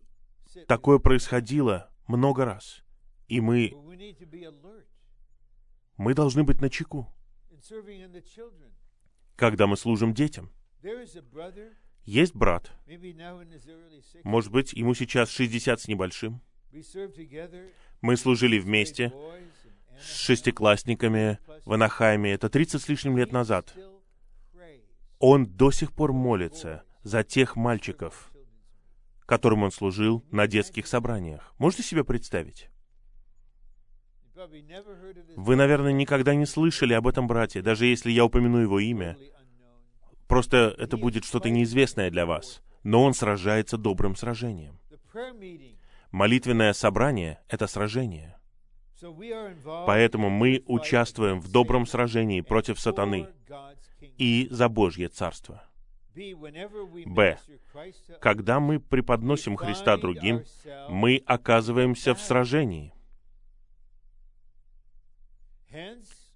[0.68, 2.84] такое происходило много раз.
[3.28, 3.72] И мы,
[5.96, 7.08] мы должны быть на чеку,
[9.36, 10.52] когда мы служим детям.
[12.04, 12.72] Есть брат,
[14.24, 16.42] может быть, ему сейчас 60 с небольшим.
[18.02, 19.14] Мы служили вместе
[20.02, 22.34] с шестиклассниками в Анахайме.
[22.34, 23.76] Это 30 с лишним лет назад.
[25.20, 28.32] Он до сих пор молится за тех мальчиков,
[29.30, 31.54] которым он служил на детских собраниях.
[31.60, 32.68] Можете себе представить?
[35.36, 39.18] Вы, наверное, никогда не слышали об этом брате, даже если я упомяну его имя.
[40.28, 42.64] Просто это будет что-то неизвестное для вас.
[42.84, 44.80] Но он сражается добрым сражением.
[46.10, 48.36] Молитвенное собрание— это сражение.
[49.86, 53.28] Поэтому мы участвуем в добром сражении против сатаны
[54.18, 55.69] и за Божье Царство.
[56.16, 57.38] Б.
[58.20, 60.44] Когда мы преподносим Христа другим,
[60.90, 62.94] мы оказываемся в сражении.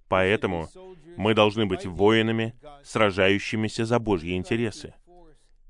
[0.07, 0.69] Поэтому
[1.17, 4.93] мы должны быть воинами, сражающимися за Божьи интересы.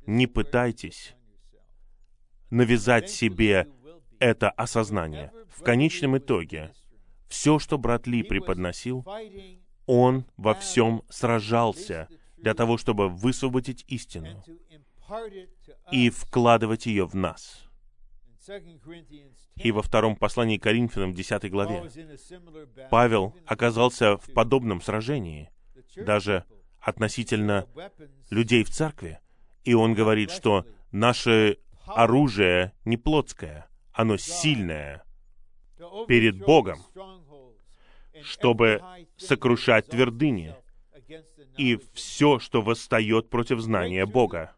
[0.05, 1.15] Не пытайтесь
[2.49, 3.67] навязать себе
[4.19, 5.31] это осознание.
[5.49, 6.71] В конечном итоге,
[7.27, 9.05] все, что брат Ли преподносил,
[9.85, 12.07] он во всем сражался
[12.43, 14.43] для того, чтобы высвободить истину
[15.91, 17.69] и вкладывать ее в нас.
[19.55, 21.89] И во втором послании к Коринфянам, 10 главе,
[22.91, 25.49] Павел оказался в подобном сражении,
[25.95, 26.43] даже
[26.81, 27.65] относительно
[28.29, 29.19] людей в церкви.
[29.63, 35.05] И он говорит, что наше оружие не плотское, оно сильное
[36.09, 36.79] перед Богом,
[38.21, 38.81] чтобы
[39.15, 40.57] сокрушать твердыни
[41.57, 44.55] и все, что восстает против знания Бога.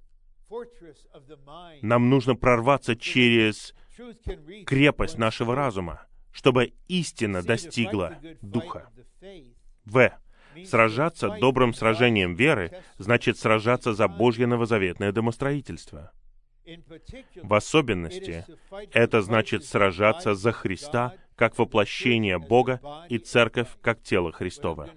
[1.82, 3.74] Нам нужно прорваться через
[4.66, 8.90] крепость нашего разума, чтобы истина достигла Духа.
[9.86, 10.12] В.
[10.66, 16.12] Сражаться добрым сражением веры значит сражаться за Божье новозаветное домостроительство.
[17.44, 18.46] В особенности,
[18.94, 22.80] это значит сражаться за Христа как воплощение Бога
[23.10, 24.90] и Церковь как тело Христова.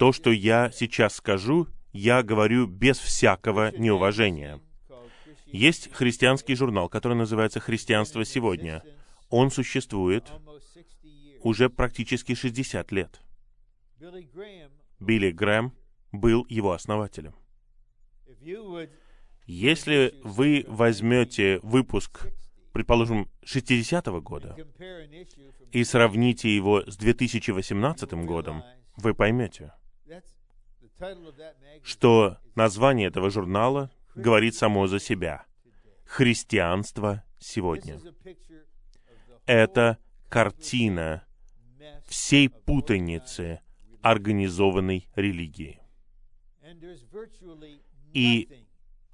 [0.00, 4.58] То, что я сейчас скажу, я говорю без всякого неуважения.
[5.44, 8.82] Есть христианский журнал, который называется «Христианство сегодня».
[9.28, 10.32] Он существует
[11.42, 13.20] уже практически 60 лет.
[15.00, 15.74] Билли Грэм
[16.12, 17.34] был его основателем.
[19.44, 22.26] Если вы возьмете выпуск,
[22.72, 24.56] предположим, 60-го года
[25.72, 28.62] и сравните его с 2018 годом,
[28.96, 29.74] вы поймете,
[31.82, 35.44] что название этого журнала говорит само за себя.
[36.04, 38.00] Христианство сегодня.
[39.46, 39.98] Это
[40.28, 41.24] картина
[42.06, 43.60] всей путаницы
[44.02, 45.80] организованной религии.
[48.12, 48.66] И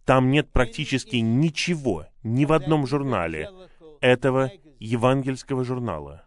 [0.05, 3.51] там нет практически ничего, ни в одном журнале
[4.01, 6.27] этого евангельского журнала,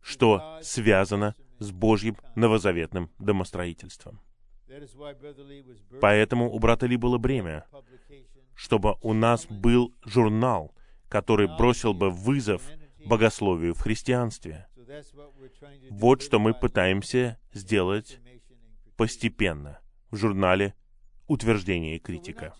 [0.00, 4.20] что связано с Божьим новозаветным домостроительством.
[6.00, 7.66] Поэтому у брата Ли было бремя,
[8.54, 10.74] чтобы у нас был журнал,
[11.08, 12.62] который бросил бы вызов
[13.04, 14.66] богословию в христианстве.
[15.90, 18.20] Вот что мы пытаемся сделать
[18.96, 20.74] постепенно в журнале
[21.26, 22.54] «Утверждение и критика».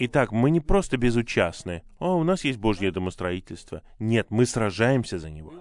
[0.00, 1.82] Итак, мы не просто безучастны.
[1.98, 3.82] О, у нас есть Божье домостроительство.
[3.98, 5.52] Нет, мы сражаемся за него.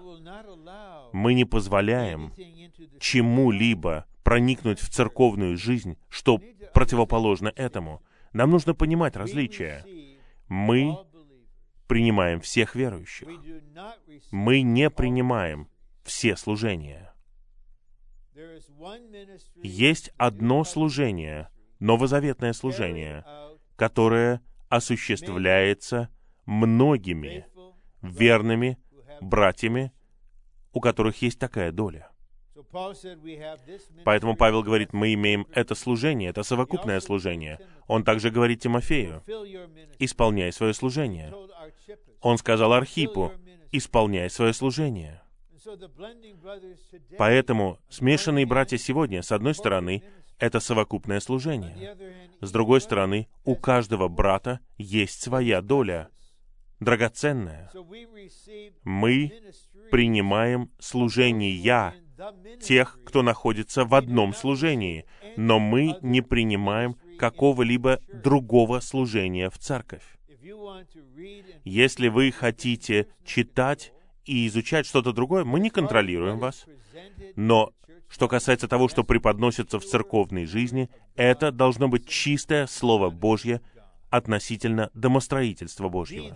[1.18, 2.32] Мы не позволяем
[2.99, 6.39] чему-либо проникнуть в церковную жизнь, что
[6.76, 8.03] противоположно этому.
[8.34, 9.84] Нам нужно понимать различия.
[10.47, 10.95] Мы
[11.88, 13.28] принимаем всех верующих.
[14.30, 15.70] Мы не принимаем
[16.03, 17.15] все служения.
[19.63, 21.49] Есть одно служение,
[21.80, 23.26] новозаветное служение,
[23.76, 26.09] которое осуществляется
[26.45, 27.47] многими
[28.03, 28.78] верными
[29.20, 29.91] братьями,
[30.74, 32.09] у которых есть такая доля.
[34.03, 37.59] Поэтому Павел говорит, мы имеем это служение, это совокупное служение.
[37.88, 39.22] Он также говорит Тимофею,
[39.99, 41.34] исполняй свое служение.
[42.22, 43.32] Он сказал Архипу,
[43.72, 45.22] исполняй свое служение.
[47.18, 50.03] Поэтому смешанные братья сегодня, с одной стороны,
[50.39, 51.95] это совокупное служение.
[52.41, 56.09] С другой стороны, у каждого брата есть своя доля,
[56.80, 57.72] драгоценная.
[58.84, 59.32] Мы
[59.92, 61.94] принимаем служение
[62.62, 65.06] тех, кто находится в одном служении,
[65.36, 70.04] но мы не принимаем какого-либо другого служения в церковь.
[71.64, 73.94] Если вы хотите читать
[74.26, 76.66] и изучать что-то другое, мы не контролируем вас.
[77.36, 77.74] Но
[78.10, 83.62] что касается того, что преподносится в церковной жизни, это должно быть чистое Слово Божье
[84.10, 86.34] относительно домостроительства Божьего.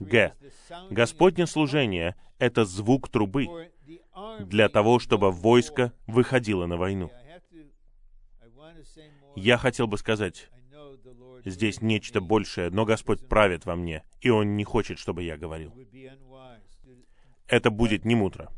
[0.00, 0.34] Г.
[0.90, 3.70] Господне служение— это звук трубы
[4.40, 7.10] для того, чтобы войско выходило на войну.
[9.36, 10.50] Я хотел бы сказать,
[11.44, 15.72] здесь нечто большее, но Господь правит во мне, и Он не хочет, чтобы я говорил.
[17.46, 18.50] Это будет не мудро.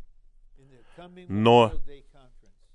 [1.29, 1.73] Но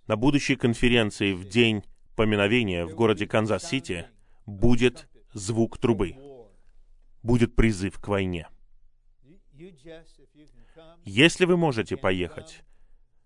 [0.08, 1.84] на будущей конференции в день
[2.16, 4.08] поминовения в городе Канзас-Сити
[4.46, 6.16] будет звук трубы.
[7.24, 8.48] Будет призыв к войне.
[11.06, 12.64] Если вы можете поехать,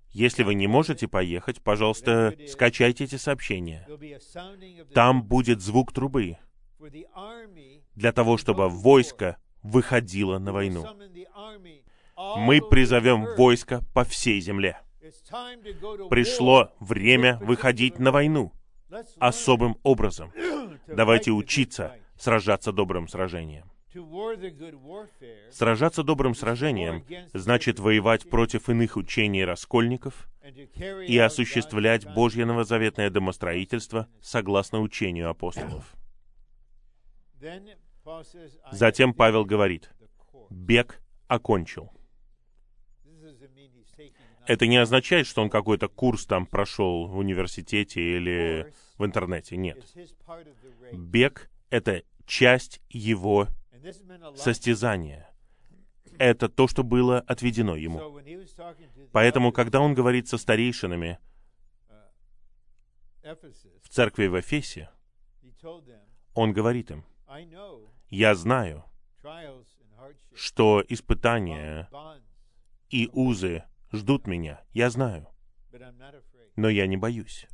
[0.09, 3.87] если вы не можете поехать, пожалуйста, скачайте эти сообщения.
[4.93, 6.37] Там будет звук трубы
[7.95, 10.85] для того, чтобы войско выходило на войну.
[12.15, 14.79] Мы призовем войско по всей земле.
[16.09, 18.51] Пришло время выходить на войну
[19.19, 20.31] особым образом.
[20.87, 23.69] Давайте учиться сражаться добрым сражением.
[25.51, 30.27] Сражаться добрым сражением значит воевать против иных учений раскольников
[31.07, 35.93] и осуществлять Божье новозаветное домостроительство согласно учению апостолов.
[38.71, 39.91] Затем Павел говорит,
[40.49, 41.91] «Бег окончил».
[44.45, 49.57] Это не означает, что он какой-то курс там прошел в университете или в интернете.
[49.57, 49.83] Нет.
[50.93, 53.47] Бег— это часть его
[54.35, 55.29] состязания.
[56.19, 58.21] Это то, что было отведено ему.
[59.11, 61.19] Поэтому, когда он говорит со старейшинами
[63.81, 64.89] в церкви в Эфесе,
[66.33, 67.05] Он говорит им,
[68.09, 68.85] «Я знаю,
[70.35, 71.89] что испытания
[72.89, 74.61] и узы ждут меня.
[74.71, 75.27] Я знаю.
[76.55, 77.47] Но я не боюсь.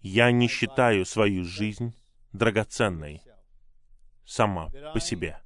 [0.00, 1.94] Я не считаю свою жизнь
[2.32, 3.22] драгоценной
[4.24, 5.40] сама по себе.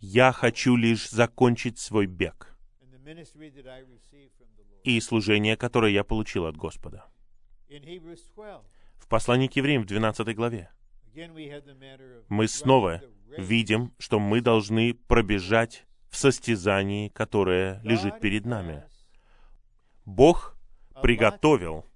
[0.00, 2.56] Я хочу лишь закончить свой бег
[4.82, 7.06] и служение, которое я получил от Господа.
[7.68, 10.70] В послании к евреям в 12 главе
[12.28, 13.02] мы снова
[13.36, 18.84] видим, что мы должны пробежать в состязании, которое лежит перед нами.
[20.04, 20.59] Бог
[21.02, 21.86] приготовил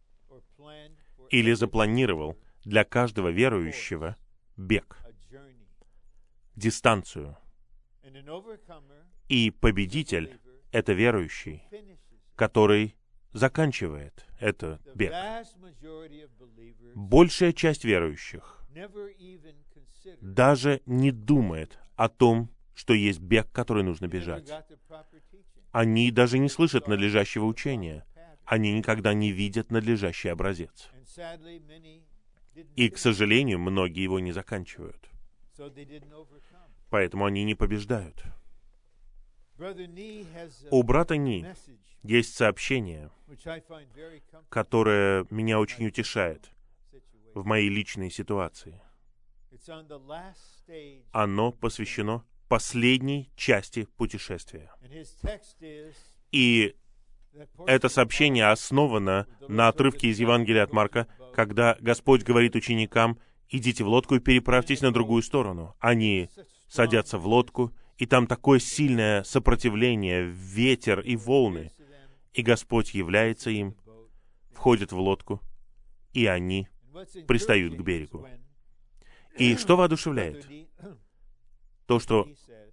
[1.30, 4.16] или запланировал для каждого верующего
[4.56, 4.98] бег,
[6.56, 7.36] дистанцию.
[9.28, 10.38] И победитель—
[10.72, 11.62] это верующий,
[12.36, 12.96] который
[13.32, 15.12] заканчивает этот бег.
[16.94, 18.64] Большая часть верующих
[20.20, 24.50] даже не думает о том, что есть бег, который нужно бежать.
[25.72, 28.04] Они даже не слышат надлежащего учения.
[28.46, 30.90] Они никогда не видят надлежащий образец.
[32.76, 35.08] И, к сожалению, многие его не заканчивают.
[36.90, 38.22] Поэтому они не побеждают.
[40.70, 41.46] У брата Ни
[42.02, 43.10] есть сообщение,
[44.48, 46.50] которое меня очень утешает
[47.34, 48.80] в моей личной ситуации.
[51.12, 54.72] Оно посвящено последней части путешествия.
[56.32, 56.76] И
[57.66, 63.18] это сообщение основано на отрывке из Евангелия от Марка, когда Господь говорит ученикам,
[63.48, 65.74] идите в лодку и переправьтесь на другую сторону.
[65.80, 66.28] Они
[66.68, 71.70] садятся в лодку, и там такое сильное сопротивление, ветер и волны.
[72.32, 73.76] И Господь является им,
[74.52, 75.40] входит в лодку,
[76.12, 76.68] и они
[77.26, 78.26] пристают к берегу.
[79.36, 80.48] И что воодушевляет?
[81.86, 82.28] То, что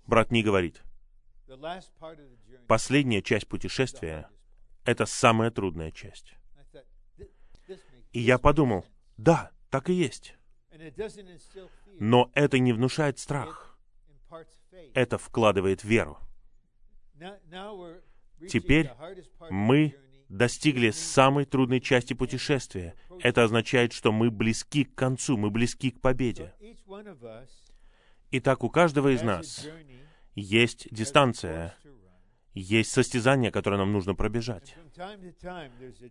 [0.07, 0.81] брат не говорит.
[2.67, 4.29] Последняя часть путешествия—
[4.85, 6.35] это самая трудная часть.
[8.11, 8.85] И я подумал,
[9.17, 10.35] да, так и есть.
[11.99, 13.77] Но это не внушает страх.
[14.93, 16.17] Это вкладывает веру.
[18.49, 18.89] Теперь
[19.49, 19.95] мы
[20.29, 22.95] достигли самой трудной части путешествия.
[23.19, 26.53] Это означает, что мы близки к концу, мы близки к победе.
[28.31, 29.67] Итак, у каждого из нас
[30.35, 31.75] есть дистанция,
[32.53, 34.75] есть состязание, которое нам нужно пробежать.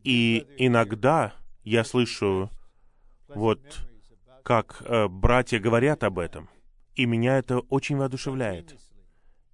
[0.05, 1.35] И иногда
[1.65, 2.51] я слышу,
[3.29, 3.87] вот
[4.43, 6.49] как э, братья говорят об этом,
[6.95, 8.77] и меня это очень воодушевляет.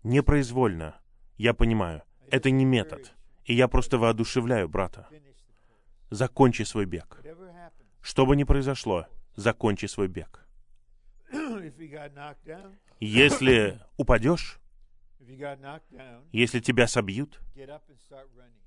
[0.03, 0.97] Непроизвольно,
[1.37, 3.12] я понимаю, это не метод.
[3.45, 5.09] И я просто воодушевляю брата.
[6.11, 7.20] Закончи свой бег.
[8.01, 10.47] Что бы ни произошло, закончи свой бег.
[13.01, 14.59] Если упадешь,
[16.32, 17.40] если тебя собьют,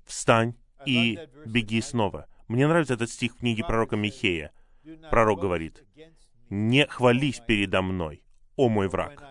[0.04, 0.54] встань
[0.84, 2.26] и беги снова.
[2.48, 4.52] Мне нравится этот стих в книге пророка Михея.
[5.10, 5.84] Пророк говорит,
[6.48, 8.24] «Не хвались передо мной,
[8.56, 9.22] о мой враг,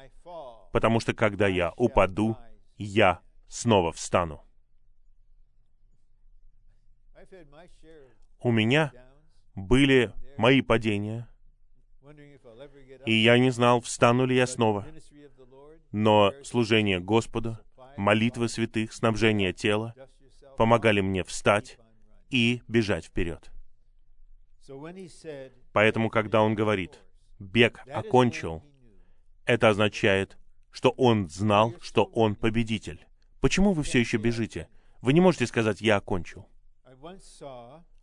[0.71, 2.38] потому что когда я упаду,
[2.77, 4.45] я снова встану».
[8.41, 8.93] У меня
[9.53, 11.27] были мои падения,
[13.05, 14.86] и я не знал, встану ли я снова.
[15.92, 17.58] Но служение Господу,
[17.98, 19.96] молитвы святых, снабжение тела
[20.58, 21.78] помогали мне встать
[22.30, 23.52] и бежать вперед.
[25.74, 27.00] Поэтому, когда он говорит,
[27.40, 28.64] бег окончил,
[29.46, 30.38] это означает,
[30.72, 33.06] что он знал, что он победитель.
[33.42, 34.68] Почему вы все еще бежите?
[35.02, 36.48] Вы не можете сказать, я окончил.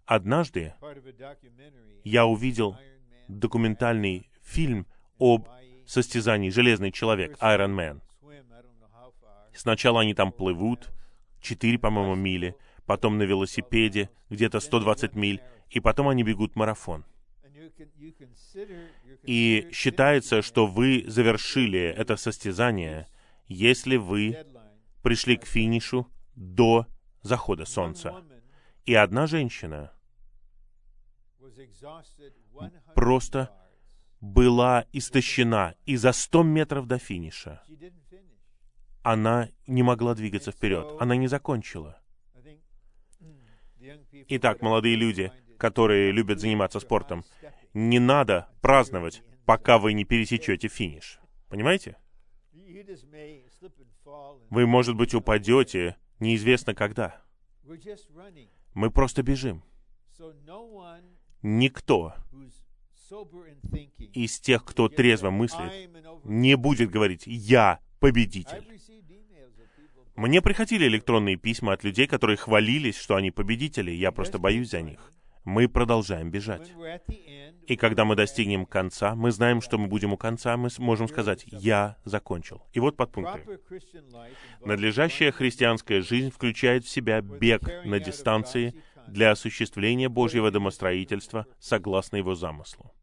[0.07, 0.74] Однажды
[2.05, 2.76] я увидел
[3.28, 4.87] документальный фильм
[5.18, 5.49] об
[5.87, 8.01] состязании «Железный человек», Iron Man.
[9.55, 10.91] Сначала они там плывут,
[11.41, 17.05] 4, по-моему, мили, потом на велосипеде, где-то 120 миль, и потом они бегут марафон.
[19.22, 23.09] И считается, что вы завершили это состязание,
[23.49, 24.45] если вы
[25.03, 26.87] пришли к финишу до
[27.22, 28.24] захода солнца.
[28.84, 29.93] И одна женщина
[32.95, 33.51] просто
[34.20, 37.62] была истощена, и за 100 метров до финиша
[39.06, 42.00] она не могла двигаться вперед, она не закончила.
[44.28, 47.24] Итак, молодые люди, которые любят заниматься спортом,
[47.72, 51.20] не надо праздновать, пока вы не пересечете финиш.
[51.48, 51.96] Понимаете?
[54.50, 57.22] Вы, может быть, упадете неизвестно когда.
[58.74, 59.62] Мы просто бежим.
[61.42, 62.14] никто
[64.12, 65.90] из тех, кто трезво мыслит,
[66.24, 68.64] не будет говорить «я победитель».
[70.16, 73.90] Мне приходили электронные письма от людей, которые хвалились, что они победители.
[73.90, 75.12] Я просто боюсь за них.
[75.44, 76.72] Мы продолжаем бежать.
[77.66, 81.44] И когда мы достигнем конца, мы знаем, что мы будем у конца, мы можем сказать
[81.46, 82.64] «Я закончил».
[82.72, 83.61] И вот подпункты.
[84.64, 88.74] Надлежащая христианская жизнь включает в себя бег на дистанции
[89.07, 92.95] для осуществления Божьего домостроительства согласно Его замыслу.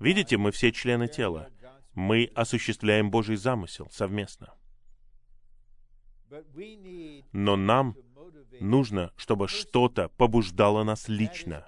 [0.00, 1.50] Видите, мы все члены тела.
[1.94, 4.54] Мы осуществляем Божий замысел совместно.
[7.32, 7.96] Но нам
[8.60, 11.66] нужно, чтобы что-то побуждало нас лично.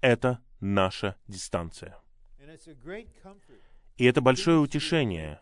[0.00, 1.98] Это наша дистанция.
[3.96, 5.40] И это большое утешение.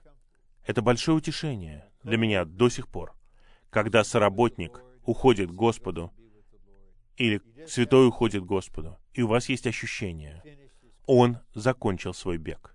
[0.67, 3.15] Это большое утешение для меня до сих пор,
[3.71, 6.13] когда соработник уходит к Господу,
[7.17, 10.43] или святой уходит к Господу, и у вас есть ощущение,
[11.07, 12.75] он закончил свой бег.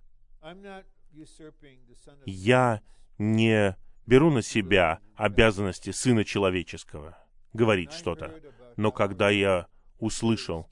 [2.26, 2.82] Я
[3.18, 7.18] не беру на себя обязанности Сына Человеческого
[7.54, 8.40] говорить что-то.
[8.76, 9.68] Но когда я
[10.00, 10.70] услышал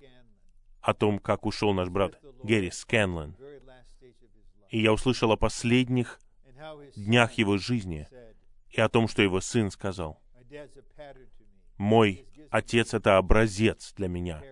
[0.81, 3.35] о том, как ушел наш брат Герри Скэнлон,
[4.69, 6.19] и я услышал о последних
[6.95, 8.07] днях его жизни,
[8.69, 10.21] и о том, что его сын сказал,
[11.77, 14.43] «Мой отец— это образец для меня».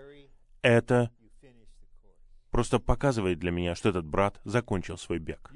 [0.62, 1.12] Это
[2.54, 5.52] просто показывает для меня, что этот брат закончил свой бег.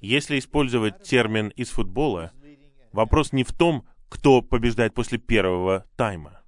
[0.00, 2.32] Если использовать термин из футбола,
[2.92, 6.40] вопрос не в том, кто побеждает после первого тайма.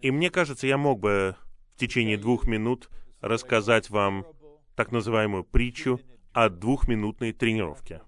[0.00, 1.34] И мне кажется, я мог бы
[1.74, 2.88] в течение двух минут
[3.20, 4.24] рассказать вам
[4.76, 6.00] так называемую притчу
[6.32, 8.02] о двухминутной тренировке.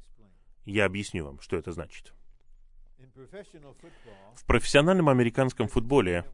[0.65, 2.15] Я объясню вам, что это значит.
[4.37, 6.25] В профессиональном американском футболе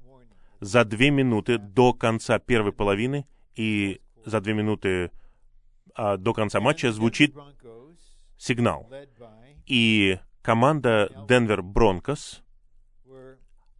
[0.60, 5.10] за две минуты до конца первой половины и за две минуты
[5.94, 7.34] а, до конца матча звучит
[8.36, 8.90] сигнал.
[9.66, 12.42] И команда Денвер Бронкос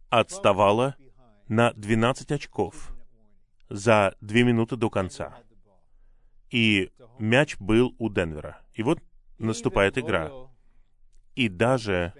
[0.09, 0.95] отставала
[1.47, 2.95] на 12 очков
[3.69, 5.37] за две минуты до конца.
[6.49, 8.61] И мяч был у Денвера.
[8.73, 8.99] И вот
[9.37, 10.31] наступает игра.
[11.35, 12.13] И даже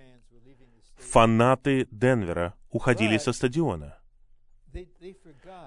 [0.98, 4.01] фанаты Денвера уходили со стадиона.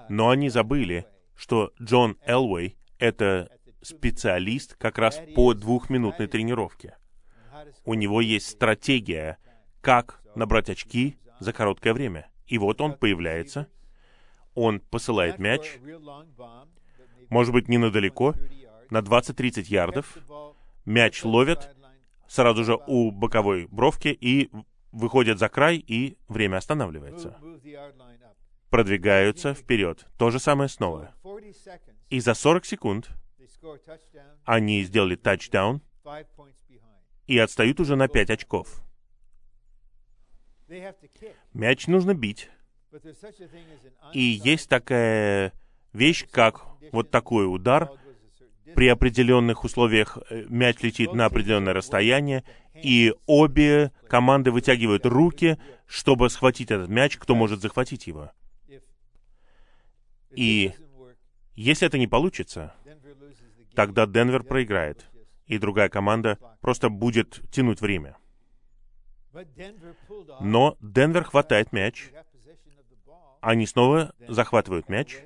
[0.09, 3.49] Но они забыли, что Джон Элвей— это
[3.81, 6.97] специалист как раз по двухминутной тренировке.
[7.83, 9.37] У него есть стратегия,
[9.81, 12.29] как набрать очки за короткое время.
[12.47, 13.67] И вот он появляется,
[14.53, 15.77] он посылает мяч,
[17.29, 18.33] может быть, не надалеко,
[18.89, 20.17] на 20-30 ярдов,
[20.85, 21.75] мяч ловят
[22.27, 24.49] сразу же у боковой бровки и
[24.91, 27.37] выходят за край, и время останавливается
[28.75, 30.05] продвигаются вперед.
[30.17, 31.15] То же самое снова.
[32.09, 33.09] И за 40 секунд
[34.43, 35.81] они сделали тачдаун
[37.25, 38.83] и отстают уже на 5 очков.
[41.53, 42.49] Мяч нужно бить.
[44.11, 45.53] И есть такая
[45.93, 47.89] вещь, как вот такой удар.
[48.73, 56.29] При определенных условиях э, мяч летит на определенное расстояние, и обе команды вытягивают руки, чтобы
[56.29, 58.31] схватить этот мяч, кто может захватить его.
[60.35, 60.73] И
[61.55, 62.75] если это не получится,
[63.73, 65.05] тогда Денвер проиграет,
[65.45, 68.17] и другая команда просто будет тянуть время.
[70.41, 72.09] Но Денвер хватает мяч,
[73.41, 75.17] они снова захватывают мяч,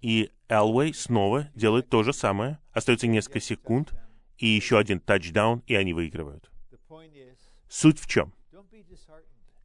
[0.00, 2.58] и Элвей снова делает то же самое.
[2.72, 3.92] Остается несколько секунд,
[4.38, 6.50] и еще один тачдаун, и они выигрывают.
[7.68, 8.32] Суть в чем?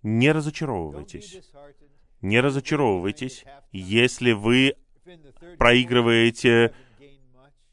[0.01, 1.39] Не разочаровывайтесь
[2.21, 4.75] не разочаровывайтесь, если вы
[5.57, 6.73] проигрываете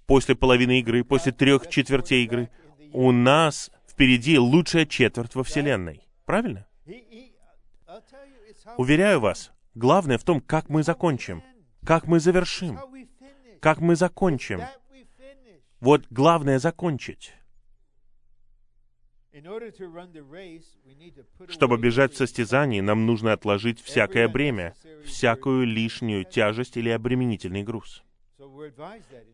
[0.07, 2.51] после половины игры, после трех четвертей игры.
[2.93, 6.07] У нас впереди лучшая четверть во Вселенной.
[6.25, 6.67] Правильно?
[8.77, 11.43] Уверяю вас, главное в том, как мы закончим,
[11.85, 12.79] как мы завершим,
[13.61, 14.63] как мы закончим.
[15.81, 17.33] Вот главное закончить.
[21.49, 24.75] Чтобы бежать в состязании, нам нужно отложить всякое бремя,
[25.05, 28.03] всякую лишнюю тяжесть или обременительный груз.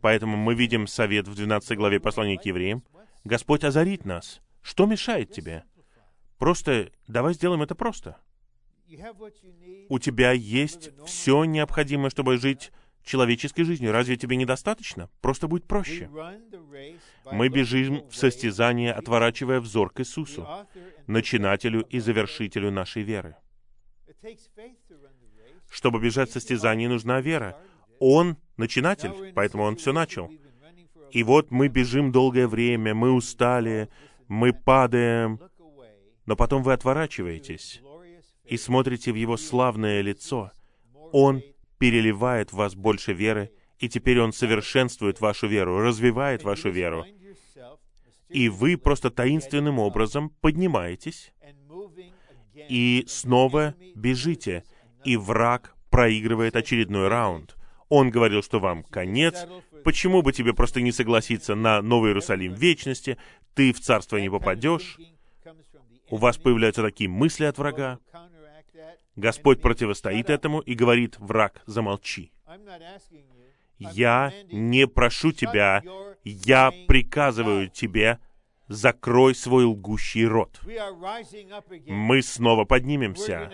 [0.01, 2.83] Поэтому мы видим совет в 12 главе послания к евреям.
[3.25, 4.41] Господь озарит нас.
[4.63, 5.65] Что мешает тебе?
[6.39, 8.17] Просто давай сделаем это просто.
[9.89, 12.71] У тебя есть все необходимое, чтобы жить
[13.03, 13.93] человеческой жизнью.
[13.93, 15.09] Разве тебе недостаточно?
[15.21, 16.09] Просто будет проще.
[17.33, 20.47] Мы бежим в состязание, отворачивая взор к Иисусу,
[21.07, 23.37] начинателю и завершителю нашей веры.
[25.71, 27.59] Чтобы бежать состязаний, нужна вера.
[27.99, 30.31] Он начинатель, поэтому он все начал.
[31.11, 33.89] И вот мы бежим долгое время, мы устали,
[34.29, 35.41] мы падаем,
[36.27, 37.81] но потом вы отворачиваетесь
[38.45, 40.51] и смотрите в его славное лицо.
[41.13, 41.43] Он
[41.79, 47.05] переливает в вас больше веры, и теперь он совершенствует вашу веру, развивает вашу веру.
[48.29, 51.33] И вы просто таинственным образом поднимаетесь
[52.69, 54.65] и снова бежите,
[55.05, 57.57] и враг проигрывает очередной раунд.
[57.89, 59.47] Он говорил, что вам конец.
[59.85, 63.19] Почему бы тебе просто не согласиться на Новый Иерусалим вечности?
[63.55, 64.99] Ты в царство не попадешь.
[66.11, 67.99] У вас появляются такие мысли от врага.
[69.17, 72.33] Господь противостоит этому и говорит, враг, замолчи.
[73.79, 75.83] Я не прошу тебя,
[76.23, 78.21] я приказываю тебе,
[78.69, 80.61] закрой свой лгущий рот.
[81.87, 83.51] Мы снова поднимемся.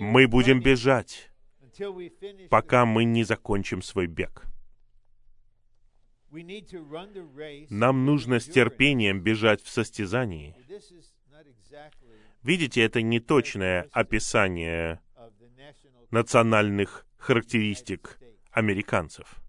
[0.00, 1.30] Мы будем бежать,
[2.48, 4.44] пока мы не закончим свой бег.
[7.70, 10.54] Нам нужно с терпением бежать в состязании.
[12.42, 15.00] Видите, это не точное описание
[16.10, 18.18] национальных характеристик
[18.52, 19.39] американцев.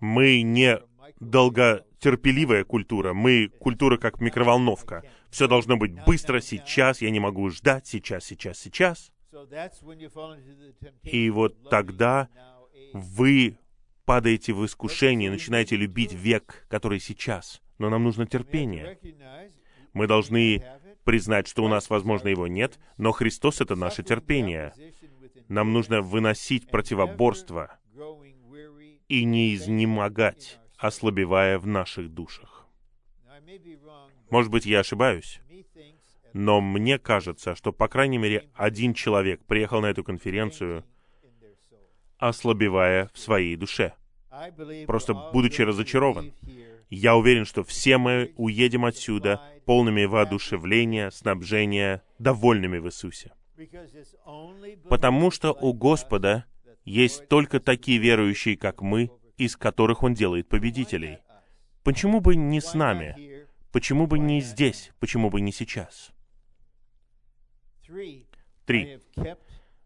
[0.00, 0.80] Мы не
[1.20, 5.02] долготерпеливая культура, мы культура как микроволновка.
[5.30, 9.12] Все должно быть быстро, сейчас, я не могу ждать, сейчас, сейчас, сейчас.
[11.02, 12.28] И вот тогда
[12.92, 13.58] вы
[14.04, 17.60] падаете в искушение, начинаете любить век, который сейчас.
[17.78, 18.98] Но нам нужно терпение.
[19.92, 20.64] Мы должны
[21.04, 24.72] признать, что у нас, возможно, его нет, но Христос— это наше терпение.
[25.48, 27.78] Нам нужно выносить противоборство
[29.08, 32.66] и не изнемогать, ослабевая в наших душах.
[34.30, 35.40] Может быть, я ошибаюсь,
[36.32, 40.84] но мне кажется, что, по крайней мере, один человек приехал на эту конференцию,
[42.18, 43.94] ослабевая в своей душе,
[44.86, 46.32] просто будучи разочарован.
[46.90, 53.32] Я уверен, что все мы уедем отсюда полными воодушевления, снабжения, довольными в Иисусе.
[54.88, 56.46] Потому что у Господа
[56.88, 61.18] есть только такие верующие, как мы, из которых Он делает победителей.
[61.82, 63.46] Почему бы не с нами?
[63.72, 64.90] Почему бы не здесь?
[64.98, 66.10] Почему бы не сейчас?
[68.64, 69.00] Три.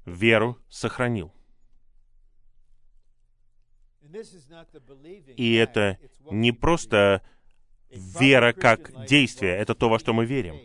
[0.07, 1.33] Веру сохранил.
[5.37, 5.99] И это
[6.31, 7.23] не просто
[7.91, 10.61] вера как действие, это то, во что мы верим.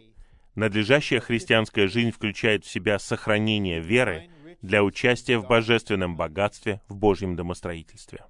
[0.56, 4.30] Надлежащая христианская жизнь включает в себя сохранение веры
[4.62, 8.26] для участия в божественном богатстве в Божьем домостроительстве.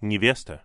[0.00, 0.62] Невеста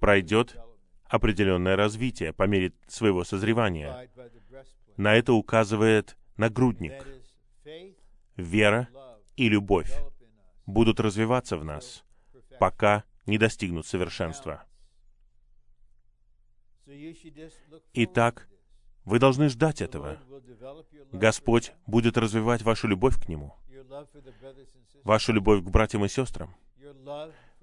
[0.00, 0.56] пройдет
[1.04, 4.10] определенное развитие по мере своего созревания.
[4.96, 7.06] На это указывает нагрудник.
[8.36, 8.88] Вера
[9.36, 9.92] и любовь
[10.66, 12.04] будут развиваться в нас,
[12.58, 14.64] пока не достигнут совершенства.
[17.92, 18.48] Итак,
[19.06, 20.18] вы должны ждать этого.
[21.12, 23.54] Господь будет развивать вашу любовь к Нему,
[25.04, 26.54] вашу любовь к братьям и сестрам,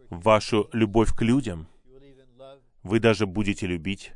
[0.09, 1.67] вашу любовь к людям.
[2.81, 4.13] Вы даже будете любить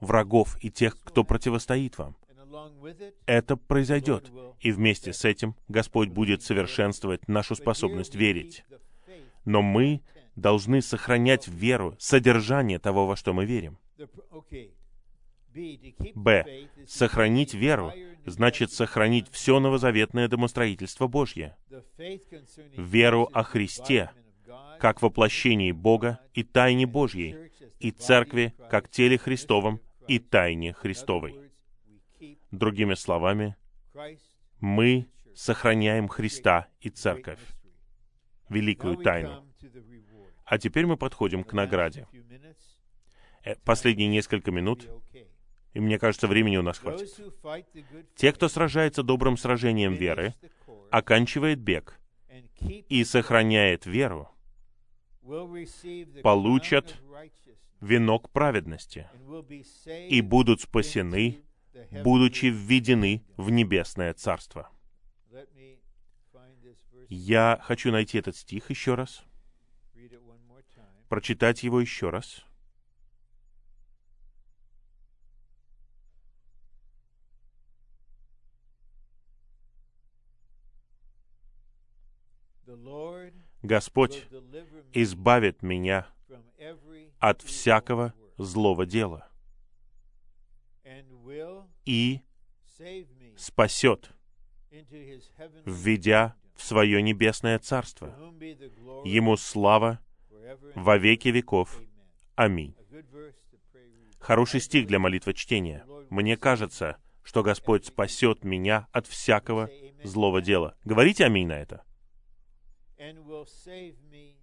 [0.00, 2.16] врагов и тех, кто противостоит вам.
[3.26, 4.30] Это произойдет,
[4.60, 8.64] и вместе с этим Господь будет совершенствовать нашу способность верить.
[9.44, 10.02] Но мы
[10.36, 13.78] должны сохранять веру, содержание того, во что мы верим.
[16.14, 16.68] Б.
[16.86, 17.92] Сохранить веру
[18.26, 21.56] значит сохранить все новозаветное домостроительство Божье.
[22.76, 24.10] Веру о Христе,
[24.80, 31.52] как воплощении Бога и тайне Божьей, и Церкви, как теле Христовом и тайне Христовой.
[32.50, 33.56] Другими словами,
[34.60, 37.40] мы сохраняем Христа и Церковь,
[38.48, 39.46] великую тайну.
[40.44, 42.06] А теперь мы подходим к награде.
[43.44, 44.88] Э, последние несколько минут,
[45.74, 47.14] и мне кажется, времени у нас хватит.
[48.16, 50.34] Те, кто сражается добрым сражением веры,
[50.90, 51.98] оканчивает бег
[52.88, 54.30] и сохраняет веру,
[56.22, 56.94] получат
[57.80, 59.08] венок праведности
[60.08, 61.42] и будут спасены,
[62.02, 64.70] будучи введены в небесное царство.
[67.08, 69.24] Я хочу найти этот стих еще раз
[71.08, 72.44] прочитать его еще раз.
[83.62, 84.26] Господь
[84.92, 86.06] избавит меня
[87.18, 89.28] от всякого злого дела
[91.84, 92.20] и
[93.36, 94.10] спасет,
[95.64, 98.08] введя в свое небесное царство.
[99.04, 100.00] Ему слава
[100.74, 101.80] во веки веков.
[102.34, 102.76] Аминь.
[104.18, 105.84] Хороший стих для молитвы чтения.
[106.10, 109.70] Мне кажется, что Господь спасет меня от всякого
[110.02, 110.76] злого дела.
[110.84, 111.84] Говорите аминь на это.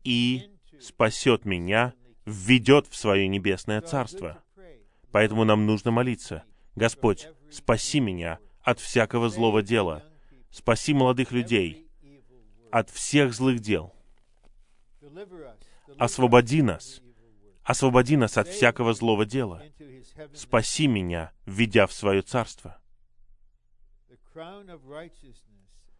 [0.04, 0.50] И
[0.80, 1.94] спасет меня,
[2.26, 4.44] введет в свое небесное царство.
[5.12, 6.44] Поэтому нам нужно молиться.
[6.76, 10.04] Господь, спаси меня от всякого злого дела.
[10.50, 11.88] Спаси молодых людей
[12.72, 13.94] от всех злых дел.
[15.98, 17.02] Освободи нас.
[17.64, 19.64] Освободи нас от всякого злого дела.
[20.34, 22.82] Спаси меня, введя в свое царство.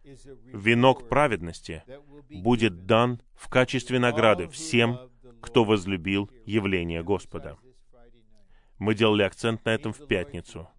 [0.04, 1.84] Венок праведности
[2.30, 5.00] будет дан в качестве награды всем,
[5.42, 7.58] кто возлюбил явление Господа.
[8.78, 10.70] Мы делали акцент на этом в пятницу.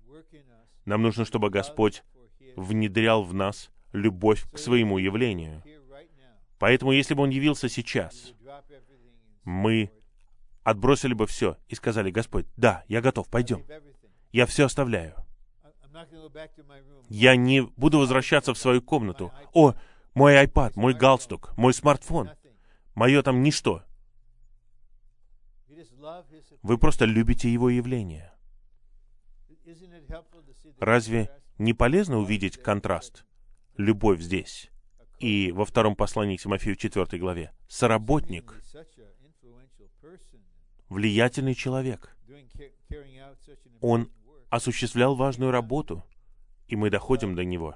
[0.85, 2.03] Нам нужно, чтобы Господь
[2.57, 5.63] внедрял в нас любовь к своему явлению.
[6.59, 8.35] Поэтому, если бы Он явился сейчас,
[9.45, 9.91] мы
[10.63, 13.65] отбросили бы все и сказали, Господь, да, я готов, пойдем.
[14.31, 15.15] Я все оставляю.
[17.09, 19.33] Я не буду возвращаться в свою комнату.
[19.53, 19.75] О,
[20.15, 22.31] мой iPad, мой галстук, мой смартфон.
[22.95, 23.83] Мое там ничто.
[26.63, 28.33] Вы просто любите Его явление.
[30.79, 33.25] Разве не полезно увидеть контраст?
[33.77, 34.71] Любовь здесь.
[35.19, 37.53] И во втором послании к Тимофею 4 главе.
[37.69, 38.61] Соработник,
[40.89, 42.17] влиятельный человек.
[43.81, 44.11] Он
[44.53, 46.05] осуществлял важную работу,
[46.69, 47.75] и мы доходим до него.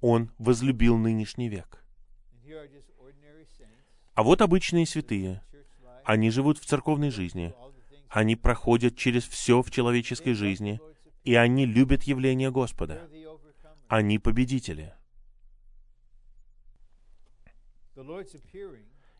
[0.00, 1.84] Он возлюбил нынешний век.
[4.14, 5.40] А вот обычные святые.
[6.04, 7.54] Они живут в церковной жизни.
[8.08, 10.80] Они проходят через все в человеческой жизни,
[11.22, 13.08] и они любят явление Господа.
[13.86, 14.92] Они победители.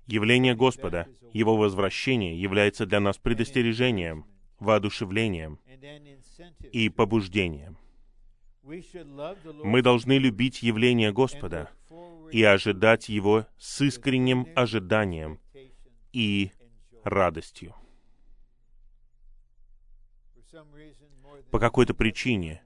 [0.09, 4.26] Явление Господа, Его возвращение является для нас предостережением,
[4.61, 5.58] воодушевлением
[6.72, 7.76] и побуждением.
[8.62, 11.70] Мы должны любить явление Господа
[12.30, 15.40] и ожидать Его с искренним ожиданием
[16.12, 16.52] и
[17.02, 17.74] радостью.
[21.50, 22.62] По какой-то причине,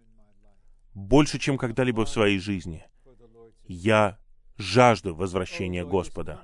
[0.94, 2.84] больше, чем когда-либо в своей жизни,
[3.66, 4.18] я
[4.56, 6.42] жажду возвращения Господа.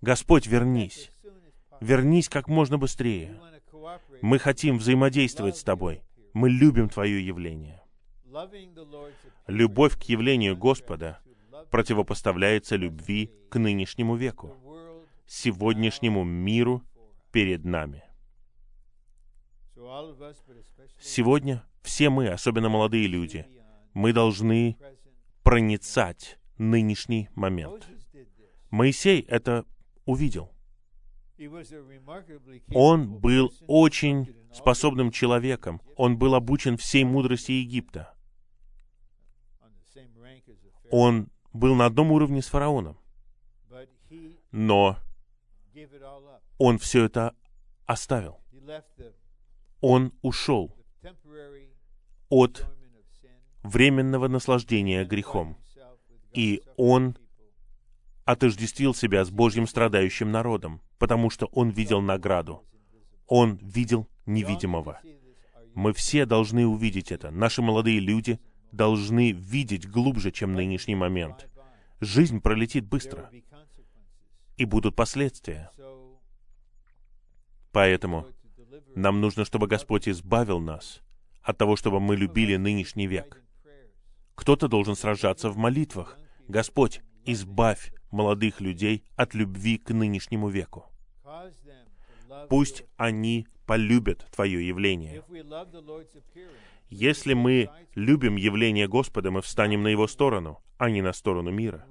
[0.00, 1.10] Господь, вернись.
[1.80, 3.40] Вернись как можно быстрее.
[4.22, 6.04] Мы хотим взаимодействовать с Тобой.
[6.32, 7.82] Мы любим Твое явление.
[9.48, 11.20] Любовь к явлению Господа
[11.70, 14.54] противопоставляется любви к нынешнему веку,
[15.26, 16.82] сегодняшнему миру
[17.32, 18.04] перед нами.
[21.00, 23.44] Сегодня все мы, особенно молодые люди,
[23.92, 24.78] мы должны
[25.42, 27.88] проницать нынешний момент.
[28.70, 29.66] Моисей это
[30.04, 30.51] увидел.
[32.74, 35.80] Он был очень способным человеком.
[35.96, 38.14] Он был обучен всей мудрости Египта.
[40.90, 42.98] Он был на одном уровне с фараоном.
[44.50, 44.98] Но
[46.58, 47.34] он все это
[47.86, 48.40] оставил.
[49.80, 50.76] Он ушел
[52.28, 52.66] от
[53.62, 55.58] временного наслаждения грехом.
[56.34, 57.16] И он
[58.24, 62.64] отождествил себя с Божьим страдающим народом, потому что он видел награду.
[63.26, 65.00] Он видел невидимого.
[65.74, 67.30] Мы все должны увидеть это.
[67.30, 68.38] Наши молодые люди
[68.70, 71.48] должны видеть глубже, чем нынешний момент.
[72.00, 73.30] Жизнь пролетит быстро,
[74.56, 75.70] и будут последствия.
[77.72, 78.26] Поэтому
[78.94, 81.00] нам нужно, чтобы Господь избавил нас
[81.42, 83.42] от того, чтобы мы любили нынешний век.
[84.34, 86.18] Кто-то должен сражаться в молитвах.
[86.48, 90.86] Господь, избавь молодых людей от любви к нынешнему веку.
[92.48, 95.22] Пусть они полюбят Твое явление.
[96.90, 101.86] Если мы любим явление Господа, мы встанем на Его сторону, а не на сторону мира.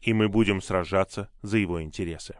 [0.00, 2.36] И мы будем сражаться за Его интересы.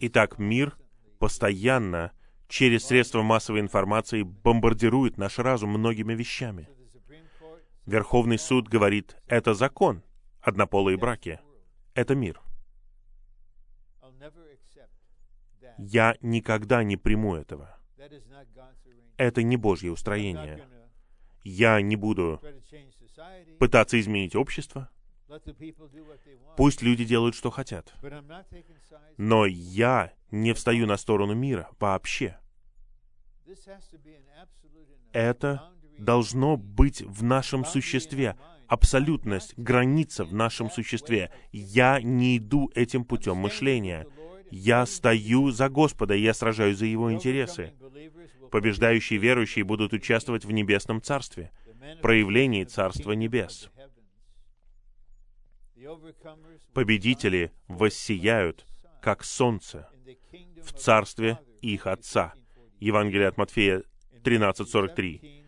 [0.00, 0.76] Итак, мир
[1.18, 2.12] постоянно
[2.48, 6.68] через средства массовой информации бомбардирует наш разум многими вещами.
[7.90, 10.04] Верховный суд говорит, это закон,
[10.40, 11.40] однополые браки,
[11.94, 12.40] это мир.
[15.76, 17.76] Я никогда не приму этого.
[19.16, 20.68] Это не Божье устроение.
[21.42, 22.40] Я не буду
[23.58, 24.88] пытаться изменить общество.
[26.56, 27.92] Пусть люди делают, что хотят.
[29.16, 32.38] Но я не встаю на сторону мира вообще.
[35.12, 38.36] Это должно быть в нашем существе.
[38.66, 41.30] Абсолютность, граница в нашем существе.
[41.52, 44.06] Я не иду этим путем мышления.
[44.50, 47.74] Я стою за Господа, я сражаюсь за Его интересы.
[48.50, 51.52] Побеждающие верующие будут участвовать в Небесном Царстве,
[52.02, 53.70] проявлении Царства Небес.
[56.72, 58.66] Победители воссияют,
[59.02, 59.88] как солнце,
[60.62, 62.34] в Царстве их Отца.
[62.78, 63.82] Евангелие от Матфея
[64.22, 65.39] 13.43.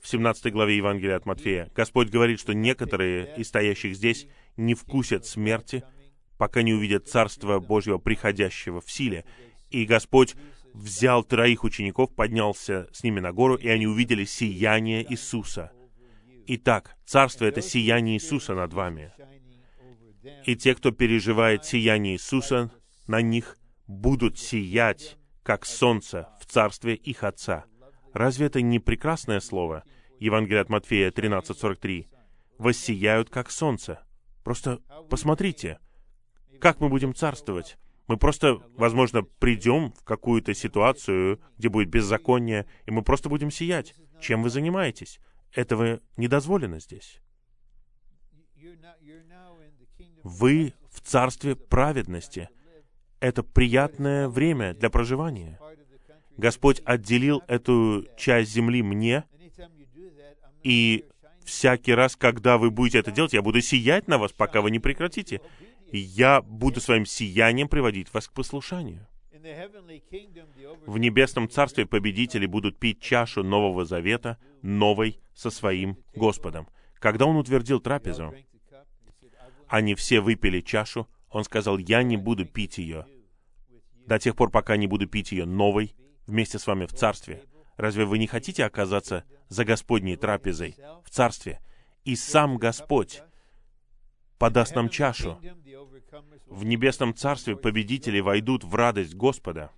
[0.00, 4.26] В 17 главе Евангелия от Матфея Господь говорит, что некоторые из стоящих здесь
[4.56, 5.84] не вкусят смерти,
[6.36, 9.24] пока не увидят Царство Божьего приходящего в силе.
[9.70, 10.34] И Господь
[10.72, 15.72] взял троих учеников, поднялся с ними на гору, и они увидели сияние Иисуса.
[16.46, 19.12] Итак, Царство— это сияние Иисуса над вами.
[20.44, 22.70] И те, кто переживает сияние Иисуса
[23.06, 27.64] на них, будут сиять, как солнце в Царстве их Отца.
[28.12, 29.84] Разве это не прекрасное слово?
[30.18, 32.08] Евангелие от Матфея 13.43.
[32.58, 34.00] «Воссияют, как солнце».
[34.42, 34.80] Просто
[35.10, 35.78] посмотрите,
[36.60, 37.76] как мы будем царствовать.
[38.06, 43.94] Мы просто, возможно, придем в какую-то ситуацию, где будет беззаконие, и мы просто будем сиять.
[44.20, 45.20] Чем вы занимаетесь?
[45.52, 47.20] Этого не дозволено здесь.
[50.22, 52.48] Вы в царстве праведности.
[53.20, 55.58] Это приятное время для проживания.
[56.38, 59.24] Господь отделил эту часть земли мне,
[60.62, 61.04] и
[61.44, 64.78] всякий раз, когда вы будете это делать, я буду сиять на вас, пока вы не
[64.78, 65.40] прекратите.
[65.90, 69.06] И я буду своим сиянием приводить вас к послушанию.
[70.86, 76.68] В небесном царстве победители будут пить чашу Нового Завета, новой, со своим Господом.
[76.98, 78.34] Когда он утвердил трапезу,
[79.66, 83.06] они все выпили чашу, он сказал, я не буду пить ее
[84.06, 85.94] до тех пор, пока не буду пить ее новой
[86.28, 87.42] вместе с вами в царстве.
[87.76, 91.60] Разве вы не хотите оказаться за Господней трапезой в царстве?
[92.04, 93.22] И сам Господь
[94.38, 95.40] подаст нам чашу.
[96.46, 99.72] В небесном царстве победители войдут в радость Господа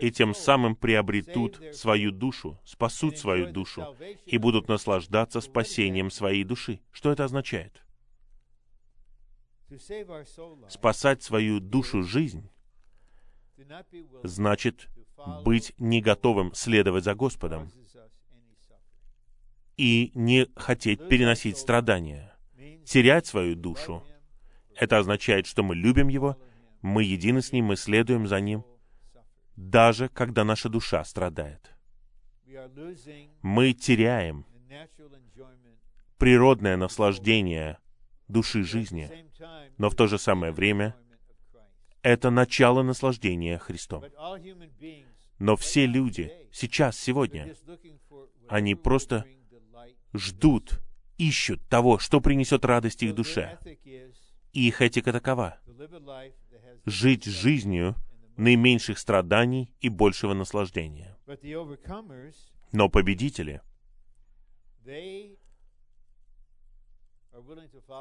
[0.00, 6.80] и тем самым приобретут свою душу, спасут свою душу и будут наслаждаться спасением своей души.
[6.90, 7.82] Что это означает?
[10.68, 12.48] Спасать свою душу жизнь
[14.22, 14.88] значит
[15.44, 17.70] быть не готовым следовать за Господом
[19.76, 22.36] и не хотеть переносить страдания.
[22.84, 24.04] Терять свою душу—
[24.76, 26.36] это означает, что мы любим Его,
[26.82, 28.64] мы едины с Ним, мы следуем за Ним,
[29.56, 31.70] даже когда наша душа страдает.
[33.42, 34.44] Мы теряем
[36.18, 37.78] природное наслаждение
[38.28, 39.10] души жизни,
[39.78, 40.94] но в то же самое время
[42.02, 44.04] это начало наслаждения Христом.
[45.38, 47.54] Но все люди сейчас, сегодня,
[48.48, 49.24] они просто
[50.12, 50.80] ждут,
[51.18, 53.58] ищут того, что принесет радость их душе.
[54.52, 55.58] И их этика такова—
[56.84, 57.94] жить жизнью
[58.36, 61.16] наименьших страданий и большего наслаждения.
[62.72, 63.60] Но победители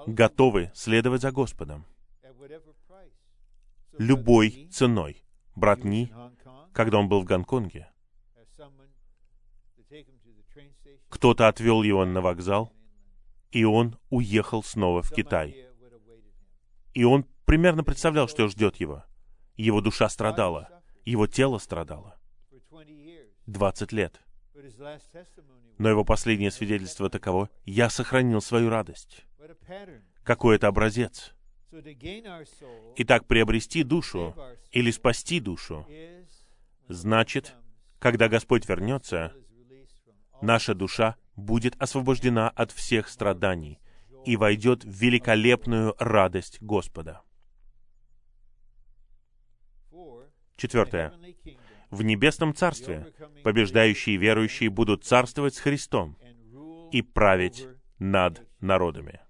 [0.08, 1.86] готовы следовать за Господом
[3.98, 5.24] любой ценой.
[5.56, 6.12] Брат Ни,
[6.74, 7.90] когда он был в Гонконге,
[11.10, 12.72] кто-то отвел его на вокзал,
[13.52, 15.68] и он уехал снова в Китай.
[16.94, 19.04] И он примерно представлял, что ждет его.
[19.56, 20.70] Его душа страдала,
[21.04, 22.20] его тело страдало.
[23.48, 24.22] 20 лет.
[25.78, 29.26] Но его последнее свидетельство таково, «Я сохранил свою радость».
[30.24, 31.34] Какой это образец?
[32.98, 34.36] Итак, приобрести душу
[34.72, 35.86] или спасти душу
[36.88, 37.56] значит,
[38.00, 39.34] когда Господь вернется,
[40.42, 43.80] наша душа будет освобождена от всех страданий
[44.26, 47.22] и войдет в великолепную радость Господа.
[50.58, 51.14] Четвертое.
[51.90, 53.14] В небесном царстве
[53.44, 56.18] побеждающие верующие будут царствовать с Христом
[56.92, 57.68] и править
[57.98, 59.22] над народами.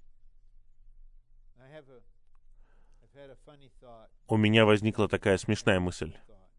[4.30, 6.16] У меня возникла такая смешная мысль,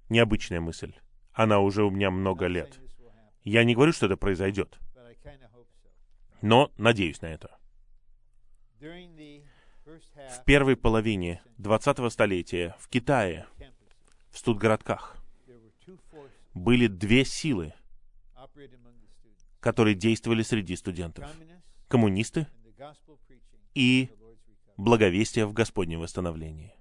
[0.08, 0.92] необычная мысль.
[1.32, 2.80] Она уже у меня много лет.
[3.44, 4.78] Я не говорю, что это произойдет,
[6.42, 7.56] но надеюсь на это.
[8.80, 13.46] В первой половине 20-го столетия в Китае,
[14.30, 15.16] в студгородках,
[16.54, 17.72] были две силы,
[19.60, 21.28] которые действовали среди студентов.
[21.88, 22.46] Коммунисты
[23.74, 24.10] и
[24.76, 26.74] благовестие в Господнем восстановлении.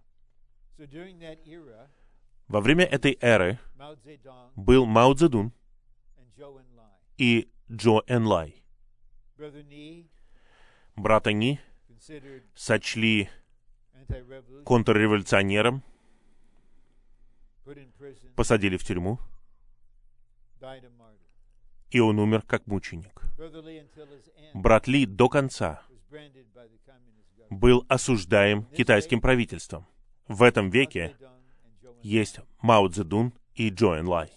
[2.47, 3.59] Во время этой эры
[4.55, 5.51] был Мао Цзэдун,
[7.17, 8.63] и Джо Энлай.
[10.95, 11.59] Брата Ни
[12.55, 13.29] сочли
[14.63, 15.83] контрреволюционером,
[18.35, 19.19] посадили в тюрьму,
[21.91, 23.21] и он умер как мученик.
[24.53, 25.81] Брат Ли до конца
[27.49, 29.85] был осуждаем китайским правительством.
[30.29, 31.15] В этом веке
[32.03, 34.29] есть Мао Цзэдун и Джоэн Лай.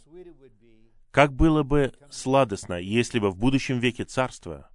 [1.11, 4.71] Как было бы сладостно, если бы в будущем веке царства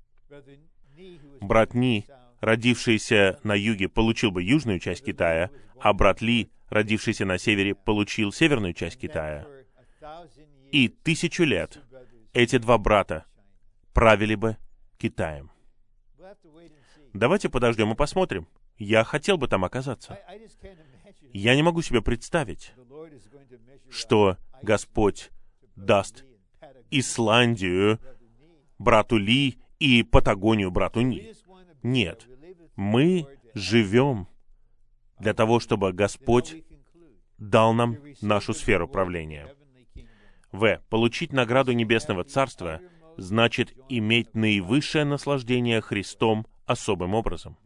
[1.42, 2.06] брат Ни,
[2.40, 5.50] родившийся на юге, получил бы южную часть Китая,
[5.80, 9.48] а брат Ли, родившийся на севере, получил северную часть Китая.
[10.72, 11.82] И тысячу лет
[12.34, 13.26] эти два брата
[13.94, 14.58] правили бы
[15.00, 15.50] Китаем.
[17.14, 18.48] Давайте подождем и посмотрим.
[18.78, 20.20] Я хотел бы там оказаться.
[21.34, 22.74] Я не могу себе представить,
[23.90, 25.32] что Господь
[25.76, 26.26] даст
[26.92, 28.00] Исландию
[28.80, 31.34] брату Ли и Патагонию брату Ни.
[31.84, 32.28] Нет.
[32.76, 34.28] Мы живем
[35.20, 36.64] для того, чтобы Господь
[37.38, 39.54] дал нам нашу сферу правления.
[40.52, 40.82] В.
[40.90, 42.82] Получить награду Небесного Царства
[43.18, 47.58] значит иметь наивысшее наслаждение Христом особым образом.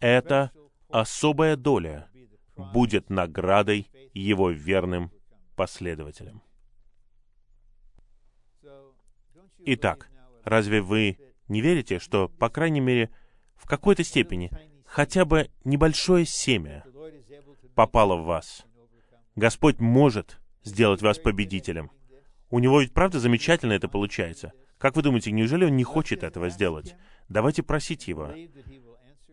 [0.00, 0.50] Эта
[0.88, 2.08] особая доля
[2.56, 5.10] будет наградой Его верным
[5.56, 6.42] последователям.
[9.66, 10.10] Итак,
[10.44, 13.10] разве вы не верите, что, по крайней мере,
[13.56, 14.50] в какой-то степени,
[14.84, 16.84] хотя бы небольшое семя
[17.74, 18.66] попало в вас?
[19.36, 21.90] Господь может сделать вас победителем.
[22.50, 24.52] У него ведь правда замечательно это получается.
[24.78, 26.94] Как вы думаете, неужели он не хочет этого сделать?
[27.28, 28.32] Давайте просить его.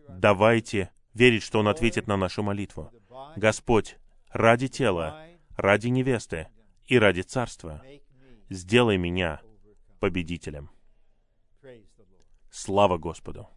[0.08, 2.90] Давайте верить, что он ответит на нашу молитву.
[3.36, 3.96] Господь,
[4.30, 6.48] ради тела, ради невесты
[6.86, 7.82] и ради царства,
[8.48, 9.40] сделай меня
[10.00, 10.70] победителем.
[12.50, 13.48] Слава Господу!